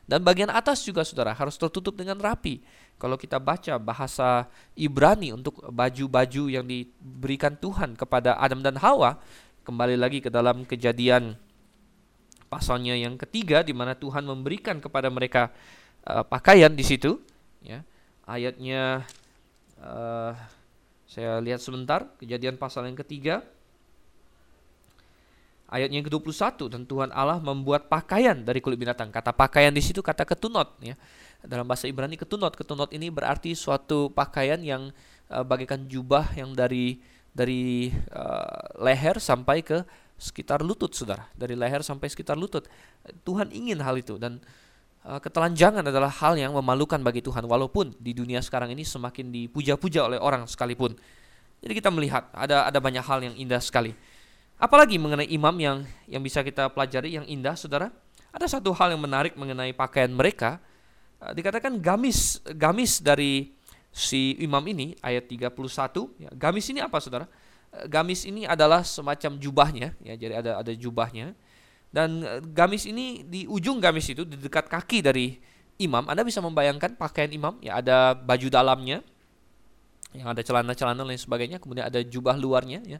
[0.07, 2.63] Dan bagian atas juga Saudara harus tertutup dengan rapi.
[2.97, 9.21] Kalau kita baca bahasa Ibrani untuk baju-baju yang diberikan Tuhan kepada Adam dan Hawa,
[9.61, 11.37] kembali lagi ke dalam kejadian
[12.49, 15.53] pasalnya yang ketiga di mana Tuhan memberikan kepada mereka
[16.09, 17.21] uh, pakaian di situ
[17.61, 17.85] ya.
[18.27, 19.05] Ayatnya
[19.79, 20.33] uh,
[21.07, 23.45] saya lihat sebentar kejadian pasal yang ketiga
[25.67, 29.11] ayatnya yang ke-21 dan Tuhan Allah membuat pakaian dari kulit binatang.
[29.11, 30.95] Kata pakaian di situ kata ketunot ya.
[31.43, 32.55] Dalam bahasa Ibrani ketunot.
[32.55, 34.89] Ketunot ini berarti suatu pakaian yang
[35.29, 37.03] uh, bagaikan jubah yang dari
[37.35, 39.83] dari uh, leher sampai ke
[40.17, 41.27] sekitar lutut saudara.
[41.35, 42.65] Dari leher sampai sekitar lutut.
[43.27, 44.39] Tuhan ingin hal itu dan
[45.03, 50.07] uh, ketelanjangan adalah hal yang memalukan bagi Tuhan walaupun di dunia sekarang ini semakin dipuja-puja
[50.07, 50.95] oleh orang sekalipun.
[51.59, 53.91] Jadi kita melihat ada ada banyak hal yang indah sekali
[54.57, 55.77] apalagi mengenai imam yang
[56.09, 57.93] yang bisa kita pelajari yang indah saudara.
[58.33, 60.61] Ada satu hal yang menarik mengenai pakaian mereka.
[61.17, 63.53] Uh, dikatakan gamis gamis dari
[63.89, 65.57] si imam ini ayat 31
[66.21, 67.25] ya, gamis ini apa saudara?
[67.89, 69.93] Gamis ini adalah semacam jubahnya.
[70.01, 71.33] Ya jadi ada ada jubahnya.
[71.87, 75.39] Dan e, gamis ini di ujung gamis itu di dekat kaki dari
[75.77, 79.05] imam Anda bisa membayangkan pakaian imam ya ada baju dalamnya
[80.11, 82.99] yang ada celana-celana lain sebagainya kemudian ada jubah luarnya ya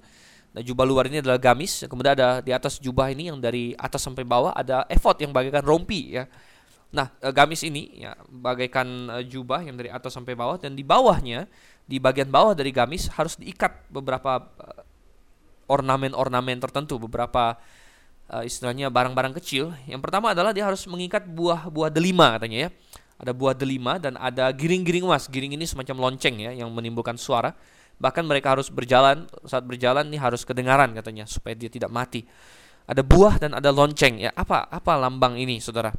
[0.55, 4.01] Nah, jubah luar ini adalah gamis, kemudian ada di atas jubah ini yang dari atas
[4.01, 6.25] sampai bawah ada efod yang bagaikan rompi ya.
[6.87, 10.87] Nah, e, gamis ini ya bagaikan e, jubah yang dari atas sampai bawah dan di
[10.87, 11.45] bawahnya
[11.87, 14.83] di bagian bawah dari gamis harus diikat beberapa uh,
[15.71, 17.55] ornamen-ornamen tertentu, beberapa
[18.27, 19.71] uh, istilahnya barang-barang kecil.
[19.87, 22.69] Yang pertama adalah dia harus mengikat buah-buah delima katanya ya.
[23.17, 25.31] Ada buah delima dan ada giring-giring emas.
[25.31, 27.55] Giring ini semacam lonceng ya yang menimbulkan suara.
[27.97, 32.25] Bahkan mereka harus berjalan saat berjalan ini harus kedengaran katanya supaya dia tidak mati.
[32.87, 34.31] Ada buah dan ada lonceng ya.
[34.37, 35.91] Apa apa lambang ini Saudara?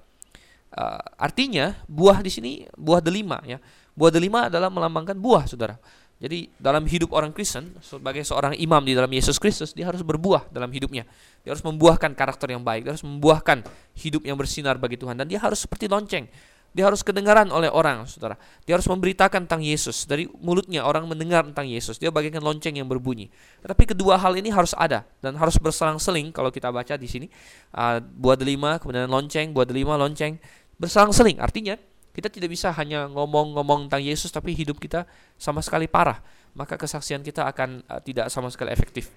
[0.68, 3.56] Uh, artinya buah di sini buah delima ya
[3.98, 5.74] Buah delima adalah melambangkan buah, saudara.
[6.22, 10.54] Jadi dalam hidup orang Kristen, sebagai seorang imam di dalam Yesus Kristus, dia harus berbuah
[10.54, 11.02] dalam hidupnya.
[11.42, 13.66] Dia harus membuahkan karakter yang baik, dia harus membuahkan
[13.98, 15.18] hidup yang bersinar bagi Tuhan.
[15.18, 16.30] Dan dia harus seperti lonceng.
[16.76, 18.36] Dia harus kedengaran oleh orang, saudara.
[18.68, 20.04] Dia harus memberitakan tentang Yesus.
[20.04, 21.96] Dari mulutnya orang mendengar tentang Yesus.
[21.96, 23.32] Dia bagaikan lonceng yang berbunyi.
[23.64, 26.28] Tetapi kedua hal ini harus ada dan harus berselang-seling.
[26.30, 27.26] Kalau kita baca di sini,
[27.72, 30.36] uh, buah delima, kemudian lonceng, buah delima, lonceng,
[30.76, 31.40] berselang-seling.
[31.40, 31.80] Artinya
[32.12, 35.08] kita tidak bisa hanya ngomong-ngomong tentang Yesus tapi hidup kita
[35.40, 36.20] sama sekali parah.
[36.52, 39.08] Maka kesaksian kita akan uh, tidak sama sekali efektif.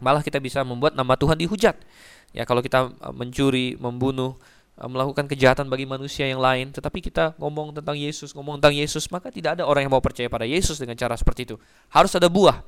[0.00, 1.76] Malah kita bisa membuat nama Tuhan dihujat.
[2.34, 7.38] Ya kalau kita uh, mencuri, membunuh, uh, melakukan kejahatan bagi manusia yang lain, tetapi kita
[7.38, 10.82] ngomong tentang Yesus, ngomong tentang Yesus, maka tidak ada orang yang mau percaya pada Yesus
[10.82, 11.56] dengan cara seperti itu.
[11.94, 12.58] Harus ada buah.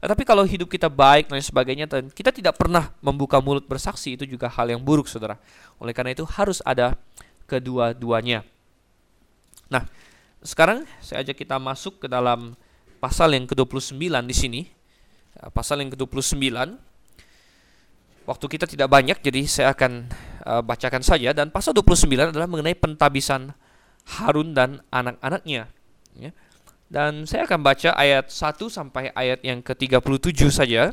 [0.00, 4.24] Tetapi kalau hidup kita baik dan sebagainya dan kita tidak pernah membuka mulut bersaksi itu
[4.24, 5.36] juga hal yang buruk saudara.
[5.76, 6.96] Oleh karena itu harus ada
[7.44, 8.40] kedua-duanya.
[9.68, 9.84] Nah,
[10.40, 12.56] sekarang saya ajak kita masuk ke dalam
[12.96, 14.60] pasal yang ke-29 di sini.
[15.36, 16.48] Ya, pasal yang ke-29.
[18.24, 20.08] Waktu kita tidak banyak jadi saya akan
[20.44, 23.52] uh, bacakan saja dan pasal 29 adalah mengenai pentabisan
[24.18, 25.70] Harun dan anak-anaknya.
[26.16, 26.30] Ya.
[26.90, 30.90] Dan saya akan baca ayat 1 sampai ayat yang ke-37 saja.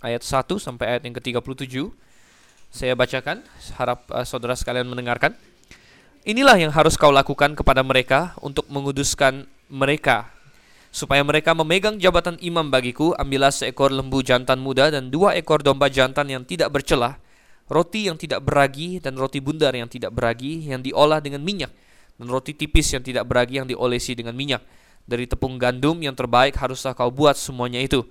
[0.00, 1.92] Ayat 1 sampai ayat yang ke-37.
[2.74, 3.44] Saya bacakan,
[3.76, 5.36] harap uh, saudara sekalian mendengarkan.
[6.24, 10.32] Inilah yang harus kau lakukan kepada mereka untuk menguduskan mereka
[10.94, 15.90] supaya mereka memegang jabatan imam bagiku, ambillah seekor lembu jantan muda dan dua ekor domba
[15.90, 17.18] jantan yang tidak bercelah,
[17.68, 21.72] roti yang tidak beragi dan roti bundar yang tidak beragi yang diolah dengan minyak
[22.18, 24.62] dan roti tipis yang tidak beragi yang diolesi dengan minyak.
[25.04, 28.08] Dari tepung gandum yang terbaik haruslah kau buat semuanya itu.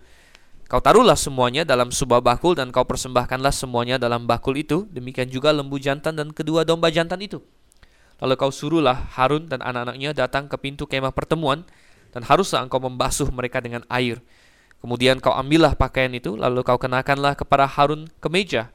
[0.69, 4.85] Kau taruhlah semuanya dalam sebuah bakul dan kau persembahkanlah semuanya dalam bakul itu.
[4.93, 7.41] Demikian juga lembu jantan dan kedua domba jantan itu.
[8.21, 11.65] Lalu kau suruhlah Harun dan anak-anaknya datang ke pintu kemah pertemuan
[12.13, 14.21] dan haruslah engkau membasuh mereka dengan air.
[14.79, 18.69] Kemudian kau ambillah pakaian itu, lalu kau kenakanlah kepada Harun kemeja,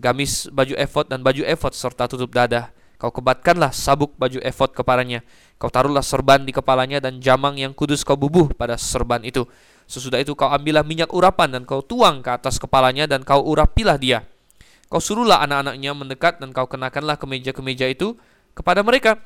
[0.00, 2.72] gamis baju efod dan baju efod serta tutup dada
[3.02, 5.26] Kau kebatkanlah sabuk baju efod kepadanya.
[5.58, 9.42] Kau taruhlah serban di kepalanya dan jamang yang kudus kau bubuh pada serban itu.
[9.90, 13.98] Sesudah itu kau ambillah minyak urapan dan kau tuang ke atas kepalanya dan kau urapilah
[13.98, 14.22] dia.
[14.86, 18.14] Kau suruhlah anak-anaknya mendekat dan kau kenakanlah kemeja-kemeja itu
[18.54, 19.18] kepada mereka.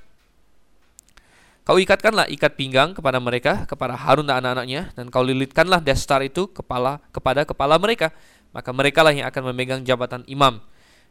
[1.68, 6.48] Kau ikatkanlah ikat pinggang kepada mereka, kepada Harun dan anak-anaknya, dan kau lilitkanlah destar itu
[6.48, 8.08] kepala kepada kepala mereka.
[8.50, 10.62] Maka merekalah yang akan memegang jabatan imam.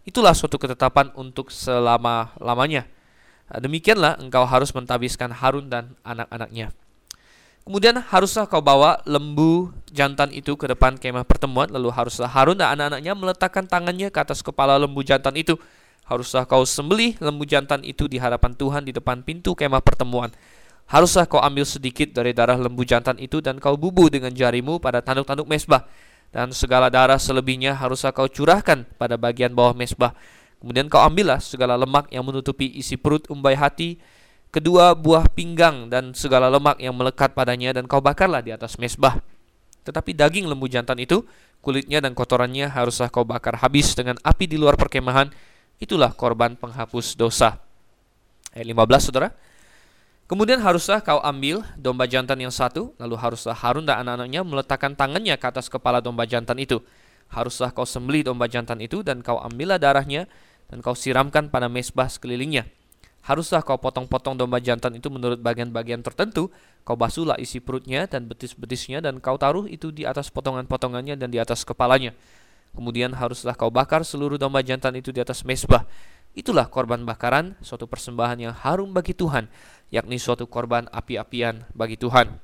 [0.06, 2.86] Itulah suatu ketetapan untuk selama-lamanya.
[3.50, 6.74] Nah, demikianlah engkau harus mentabiskan Harun dan anak-anaknya.
[7.66, 12.78] Kemudian haruslah kau bawa lembu jantan itu ke depan kemah pertemuan, lalu haruslah Harun dan
[12.78, 15.58] anak-anaknya meletakkan tangannya ke atas kepala lembu jantan itu.
[16.06, 20.30] Haruslah kau sembelih lembu jantan itu di hadapan Tuhan di depan pintu kemah pertemuan.
[20.86, 25.02] Haruslah kau ambil sedikit dari darah lembu jantan itu dan kau bubuh dengan jarimu pada
[25.02, 25.90] tanduk-tanduk mesbah
[26.36, 30.12] dan segala darah selebihnya haruslah kau curahkan pada bagian bawah mesbah.
[30.60, 33.96] Kemudian kau ambillah segala lemak yang menutupi isi perut umbai hati,
[34.52, 39.24] kedua buah pinggang dan segala lemak yang melekat padanya dan kau bakarlah di atas mesbah.
[39.88, 41.24] Tetapi daging lembu jantan itu,
[41.64, 45.32] kulitnya dan kotorannya haruslah kau bakar habis dengan api di luar perkemahan.
[45.80, 47.64] Itulah korban penghapus dosa.
[48.52, 49.32] Ayat 15 Saudara.
[50.26, 55.38] Kemudian haruslah kau ambil domba jantan yang satu, lalu haruslah Harun dan anak-anaknya meletakkan tangannya
[55.38, 56.82] ke atas kepala domba jantan itu.
[57.30, 60.26] Haruslah kau sembelih domba jantan itu dan kau ambillah darahnya
[60.66, 62.66] dan kau siramkan pada mesbah sekelilingnya.
[63.22, 66.50] Haruslah kau potong-potong domba jantan itu menurut bagian-bagian tertentu,
[66.82, 71.38] kau basuhlah isi perutnya dan betis-betisnya dan kau taruh itu di atas potongan-potongannya dan di
[71.38, 72.18] atas kepalanya.
[72.74, 75.86] Kemudian haruslah kau bakar seluruh domba jantan itu di atas mesbah.
[76.36, 79.48] Itulah korban bakaran, suatu persembahan yang harum bagi Tuhan
[79.94, 82.38] yakni suatu korban api-apian bagi Tuhan.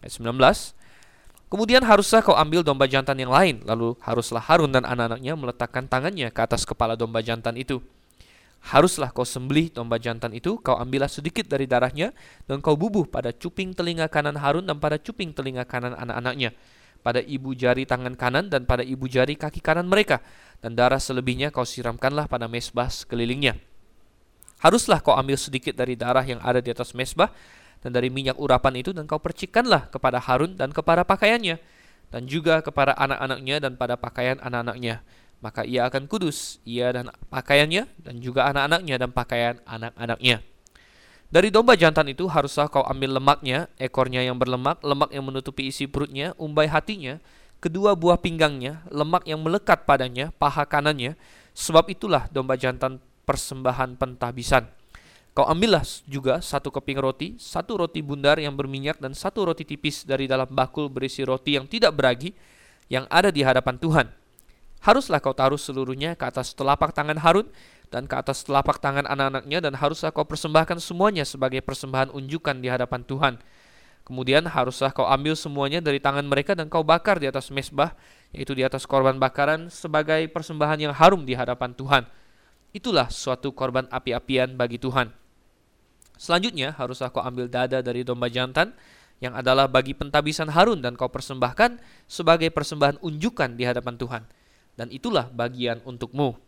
[0.00, 0.80] Ayat 19.
[1.50, 6.30] Kemudian haruslah kau ambil domba jantan yang lain, lalu haruslah Harun dan anak-anaknya meletakkan tangannya
[6.30, 7.82] ke atas kepala domba jantan itu.
[8.60, 12.14] Haruslah kau sembelih domba jantan itu, kau ambillah sedikit dari darahnya,
[12.46, 16.54] dan kau bubuh pada cuping telinga kanan Harun dan pada cuping telinga kanan anak-anaknya,
[17.02, 20.22] pada ibu jari tangan kanan dan pada ibu jari kaki kanan mereka,
[20.62, 23.69] dan darah selebihnya kau siramkanlah pada mesbah sekelilingnya.
[24.60, 27.32] Haruslah kau ambil sedikit dari darah yang ada di atas mesbah
[27.80, 31.56] dan dari minyak urapan itu dan kau percikanlah kepada Harun dan kepada pakaiannya
[32.12, 35.00] dan juga kepada anak-anaknya dan pada pakaian anak-anaknya.
[35.40, 40.44] Maka ia akan kudus, ia dan pakaiannya dan juga anak-anaknya dan pakaian anak-anaknya.
[41.30, 45.88] Dari domba jantan itu haruslah kau ambil lemaknya, ekornya yang berlemak, lemak yang menutupi isi
[45.88, 47.22] perutnya, umbai hatinya,
[47.62, 51.16] kedua buah pinggangnya, lemak yang melekat padanya, paha kanannya.
[51.54, 53.00] Sebab itulah domba jantan
[53.30, 54.66] persembahan pentahbisan.
[55.30, 60.02] Kau ambillah juga satu keping roti, satu roti bundar yang berminyak dan satu roti tipis
[60.02, 62.34] dari dalam bakul berisi roti yang tidak beragi
[62.90, 64.10] yang ada di hadapan Tuhan.
[64.82, 67.46] Haruslah kau taruh seluruhnya ke atas telapak tangan Harun
[67.94, 72.66] dan ke atas telapak tangan anak-anaknya dan haruslah kau persembahkan semuanya sebagai persembahan unjukan di
[72.66, 73.34] hadapan Tuhan.
[74.02, 77.94] Kemudian haruslah kau ambil semuanya dari tangan mereka dan kau bakar di atas mesbah,
[78.34, 82.02] yaitu di atas korban bakaran sebagai persembahan yang harum di hadapan Tuhan.
[82.70, 85.10] Itulah suatu korban api-apian bagi Tuhan.
[86.14, 88.76] Selanjutnya haruslah kau ambil dada dari domba jantan
[89.18, 94.22] yang adalah bagi pentabisan Harun dan kau persembahkan sebagai persembahan unjukan di hadapan Tuhan.
[94.78, 96.38] Dan itulah bagian untukmu.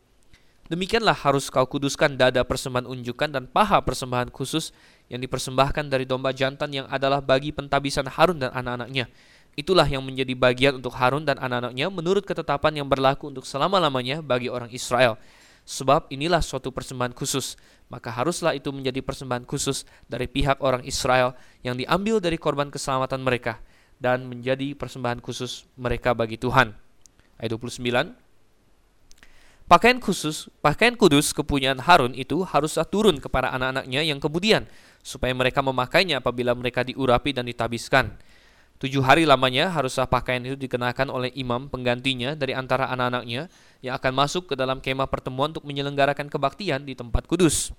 [0.71, 4.71] Demikianlah harus kau kuduskan dada persembahan unjukan dan paha persembahan khusus
[5.11, 9.11] yang dipersembahkan dari domba jantan yang adalah bagi pentabisan Harun dan anak-anaknya.
[9.53, 14.49] itulah yang menjadi bagian untuk Harun dan anak-anaknya menurut ketetapan yang berlaku untuk selama-lamanya bagi
[14.49, 15.21] orang Israel.
[15.63, 17.55] Sebab inilah suatu persembahan khusus,
[17.87, 23.23] maka haruslah itu menjadi persembahan khusus dari pihak orang Israel yang diambil dari korban keselamatan
[23.23, 23.63] mereka
[24.03, 26.75] dan menjadi persembahan khusus mereka bagi Tuhan.
[27.39, 28.19] Ayat 29.
[29.71, 34.67] Pakaian khusus, pakaian kudus kepunyaan Harun itu haruslah turun kepada anak-anaknya yang kemudian,
[35.01, 38.19] supaya mereka memakainya apabila mereka diurapi dan ditabiskan.
[38.83, 43.47] Tujuh hari lamanya haruslah pakaian itu dikenakan oleh imam penggantinya dari antara anak-anaknya
[43.79, 47.71] yang akan masuk ke dalam kemah pertemuan untuk menyelenggarakan kebaktian di tempat kudus.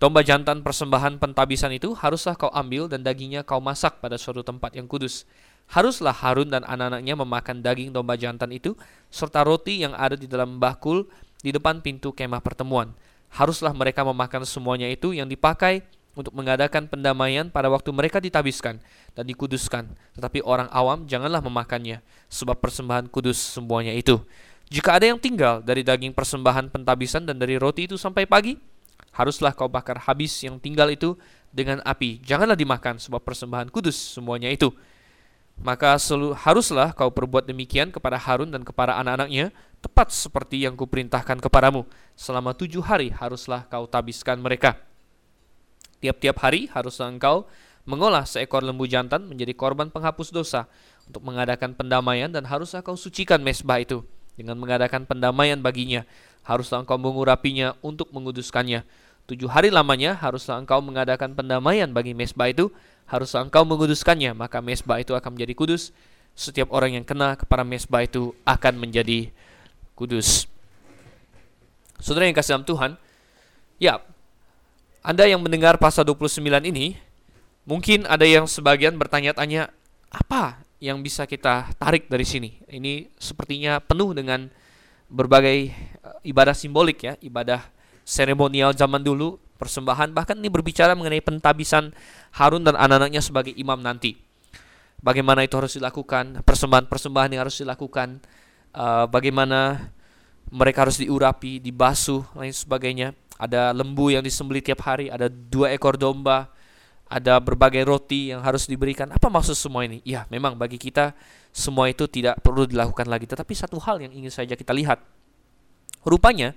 [0.00, 4.72] Domba jantan persembahan pentabisan itu haruslah kau ambil dan dagingnya kau masak pada suatu tempat
[4.72, 5.28] yang kudus.
[5.68, 8.72] Haruslah Harun dan anak-anaknya memakan daging domba jantan itu
[9.12, 11.04] serta roti yang ada di dalam bakul
[11.44, 12.96] di depan pintu kemah pertemuan.
[13.28, 15.84] Haruslah mereka memakan semuanya itu yang dipakai
[16.14, 18.78] untuk mengadakan pendamaian pada waktu mereka ditabiskan
[19.12, 19.90] dan dikuduskan.
[20.14, 22.00] Tetapi orang awam janganlah memakannya,
[22.30, 24.22] sebab persembahan kudus semuanya itu.
[24.72, 28.56] Jika ada yang tinggal dari daging persembahan pentabisan dan dari roti itu sampai pagi,
[29.12, 31.14] haruslah kau bakar habis yang tinggal itu
[31.52, 32.22] dengan api.
[32.24, 34.72] Janganlah dimakan, sebab persembahan kudus semuanya itu.
[35.54, 35.94] Maka
[36.42, 41.86] haruslah kau perbuat demikian kepada Harun dan kepada anak-anaknya, tepat seperti yang kuperintahkan kepadamu.
[42.18, 44.74] Selama tujuh hari haruslah kau tabiskan mereka.
[46.04, 47.48] Tiap-tiap hari haruslah engkau
[47.88, 50.68] mengolah seekor lembu jantan menjadi korban penghapus dosa
[51.08, 54.04] untuk mengadakan pendamaian dan haruslah kau sucikan mesbah itu
[54.36, 56.04] dengan mengadakan pendamaian baginya.
[56.44, 58.84] Haruslah engkau mengurapinya untuk menguduskannya.
[59.24, 62.68] Tujuh hari lamanya haruslah engkau mengadakan pendamaian bagi mesbah itu.
[63.08, 65.88] Haruslah engkau menguduskannya, maka mesbah itu akan menjadi kudus.
[66.36, 69.32] Setiap orang yang kena kepada mesbah itu akan menjadi
[69.96, 70.44] kudus.
[71.96, 72.90] Saudara yang kasih dalam Tuhan,
[73.80, 74.04] ya
[75.04, 76.96] anda yang mendengar pasal 29 ini,
[77.68, 79.68] mungkin ada yang sebagian bertanya-tanya,
[80.08, 82.56] apa yang bisa kita tarik dari sini?
[82.64, 84.48] Ini sepertinya penuh dengan
[85.12, 87.60] berbagai eh, ibadah simbolik ya, ibadah
[88.00, 91.92] seremonial zaman dulu, persembahan, bahkan ini berbicara mengenai pentabisan
[92.40, 94.16] Harun dan anak-anaknya sebagai imam nanti.
[95.04, 98.24] Bagaimana itu harus dilakukan, persembahan-persembahan yang harus dilakukan,
[98.72, 99.92] uh, bagaimana
[100.48, 105.98] mereka harus diurapi, dibasuh, lain sebagainya ada lembu yang disembeli tiap hari, ada dua ekor
[105.98, 106.50] domba,
[107.10, 109.10] ada berbagai roti yang harus diberikan.
[109.10, 110.00] Apa maksud semua ini?
[110.06, 111.12] Ya, memang bagi kita
[111.54, 113.26] semua itu tidak perlu dilakukan lagi.
[113.28, 115.02] Tetapi satu hal yang ingin saja kita lihat.
[116.04, 116.52] Rupanya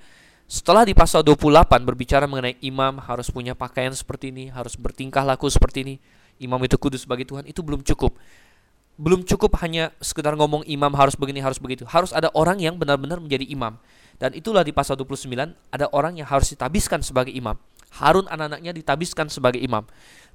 [0.47, 5.51] setelah di pasal 28 berbicara mengenai imam harus punya pakaian seperti ini, harus bertingkah laku
[5.51, 5.95] seperti ini,
[6.39, 8.15] imam itu kudus bagi Tuhan, itu belum cukup.
[8.95, 11.83] Belum cukup hanya sekedar ngomong imam harus begini, harus begitu.
[11.83, 13.75] Harus ada orang yang benar-benar menjadi imam.
[14.17, 15.29] Dan itulah di pasal 29
[15.69, 17.53] ada orang yang harus ditabiskan sebagai imam.
[18.01, 19.85] Harun anak-anaknya ditabiskan sebagai imam.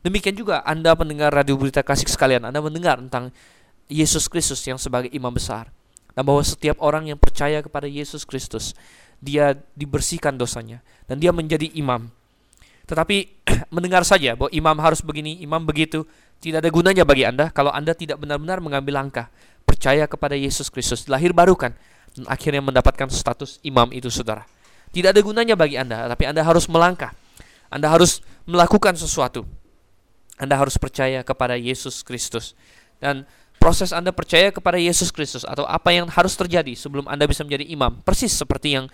[0.02, 3.34] Demikian juga Anda mendengar radio berita kasih sekalian, Anda mendengar tentang
[3.90, 5.70] Yesus Kristus yang sebagai imam besar.
[6.12, 8.76] Dan bahwa setiap orang yang percaya kepada Yesus Kristus,
[9.22, 12.10] dia dibersihkan dosanya dan dia menjadi imam.
[12.86, 16.02] Tetapi mendengar saja bahwa imam harus begini, imam begitu,
[16.42, 19.30] tidak ada gunanya bagi Anda kalau Anda tidak benar-benar mengambil langkah
[19.62, 21.70] percaya kepada Yesus Kristus, lahir barukan
[22.16, 24.44] dan akhirnya mendapatkan status imam itu saudara.
[24.92, 27.16] Tidak ada gunanya bagi Anda, tapi Anda harus melangkah.
[27.72, 29.48] Anda harus melakukan sesuatu.
[30.36, 32.52] Anda harus percaya kepada Yesus Kristus.
[33.00, 33.24] Dan
[33.56, 37.64] proses Anda percaya kepada Yesus Kristus atau apa yang harus terjadi sebelum Anda bisa menjadi
[37.72, 38.86] imam, persis seperti yang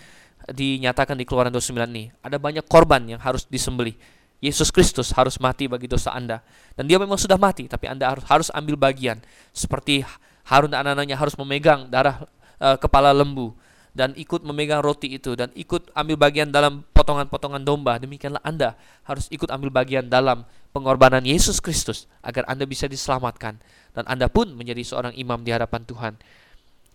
[0.47, 2.15] dinyatakan di Keluaran 29 ini.
[2.23, 3.99] Ada banyak korban yang harus disembelih.
[4.39, 6.39] Yesus Kristus harus mati bagi dosa Anda.
[6.79, 9.19] Dan dia memang sudah mati, tapi Anda harus harus ambil bagian.
[9.51, 10.07] Seperti
[10.47, 12.25] Harun dan anak-anaknya harus memegang darah
[12.63, 13.55] uh, kepala lembu
[13.99, 17.99] dan ikut memegang roti itu dan ikut ambil bagian dalam potongan-potongan domba.
[17.99, 23.59] Demikianlah Anda harus ikut ambil bagian dalam pengorbanan Yesus Kristus agar Anda bisa diselamatkan
[23.99, 26.15] dan Anda pun menjadi seorang imam di hadapan Tuhan.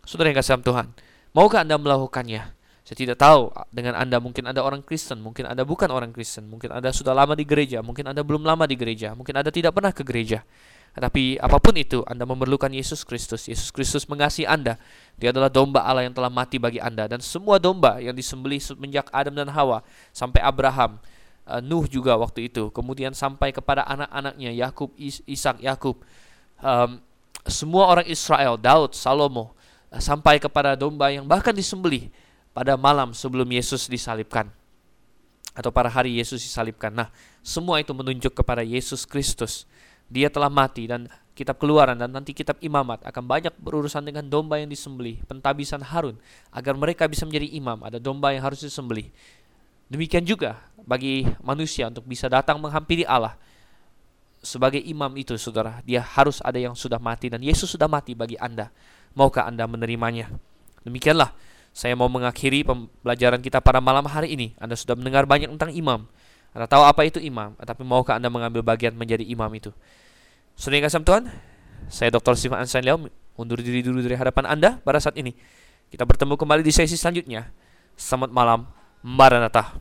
[0.07, 0.95] Saudara yang kasih Tuhan,
[1.35, 2.55] maukah Anda melakukannya?
[2.83, 6.71] Saya tidak tahu dengan Anda mungkin Anda orang Kristen, mungkin Anda bukan orang Kristen, mungkin
[6.71, 9.95] Anda sudah lama di gereja, mungkin Anda belum lama di gereja, mungkin Anda tidak pernah
[9.95, 10.43] ke gereja.
[10.93, 13.49] Tetapi apa pun itu, Anda memerlukan Yesus Kristus.
[13.49, 14.77] Yesus Kristus mengasihi Anda.
[15.17, 17.09] Dia adalah domba Allah yang telah mati bagi Anda.
[17.09, 19.81] Dan semua domba yang disembelih semenjak Adam dan Hawa
[20.13, 21.01] sampai Abraham,
[21.49, 22.69] uh, Nuh juga waktu itu.
[22.69, 24.93] Kemudian sampai kepada anak-anaknya, Yakub,
[25.25, 25.97] Ishak, Yakub.
[26.61, 27.01] Um,
[27.49, 29.57] semua orang Israel, Daud, Salomo,
[29.89, 32.13] uh, sampai kepada domba yang bahkan disembelih
[32.53, 34.45] pada malam sebelum Yesus disalibkan.
[35.57, 36.93] Atau pada hari Yesus disalibkan.
[36.93, 37.09] Nah,
[37.41, 39.65] semua itu menunjuk kepada Yesus Kristus
[40.13, 44.61] dia telah mati dan kitab keluaran dan nanti kitab imamat akan banyak berurusan dengan domba
[44.61, 46.21] yang disembelih, pentabisan Harun
[46.53, 49.09] agar mereka bisa menjadi imam, ada domba yang harus disembelih.
[49.89, 53.35] Demikian juga bagi manusia untuk bisa datang menghampiri Allah.
[54.43, 58.35] sebagai imam itu saudara, dia harus ada yang sudah mati dan Yesus sudah mati bagi
[58.35, 58.75] Anda.
[59.15, 60.27] Maukah Anda menerimanya?
[60.83, 61.31] Demikianlah
[61.71, 64.51] saya mau mengakhiri pembelajaran kita pada malam hari ini.
[64.59, 66.11] Anda sudah mendengar banyak tentang imam.
[66.51, 69.71] Anda tahu apa itu imam, tapi maukah Anda mengambil bagian menjadi imam itu?
[70.57, 71.23] Yang kasih Tuhan,
[71.89, 72.33] saya Dr.
[72.37, 72.97] Stephen Ansan Leo
[73.33, 75.33] undur diri dulu dari hadapan Anda pada saat ini.
[75.89, 77.49] Kita bertemu kembali di sesi selanjutnya.
[77.97, 78.59] Selamat malam,
[79.05, 79.77] Maranatha.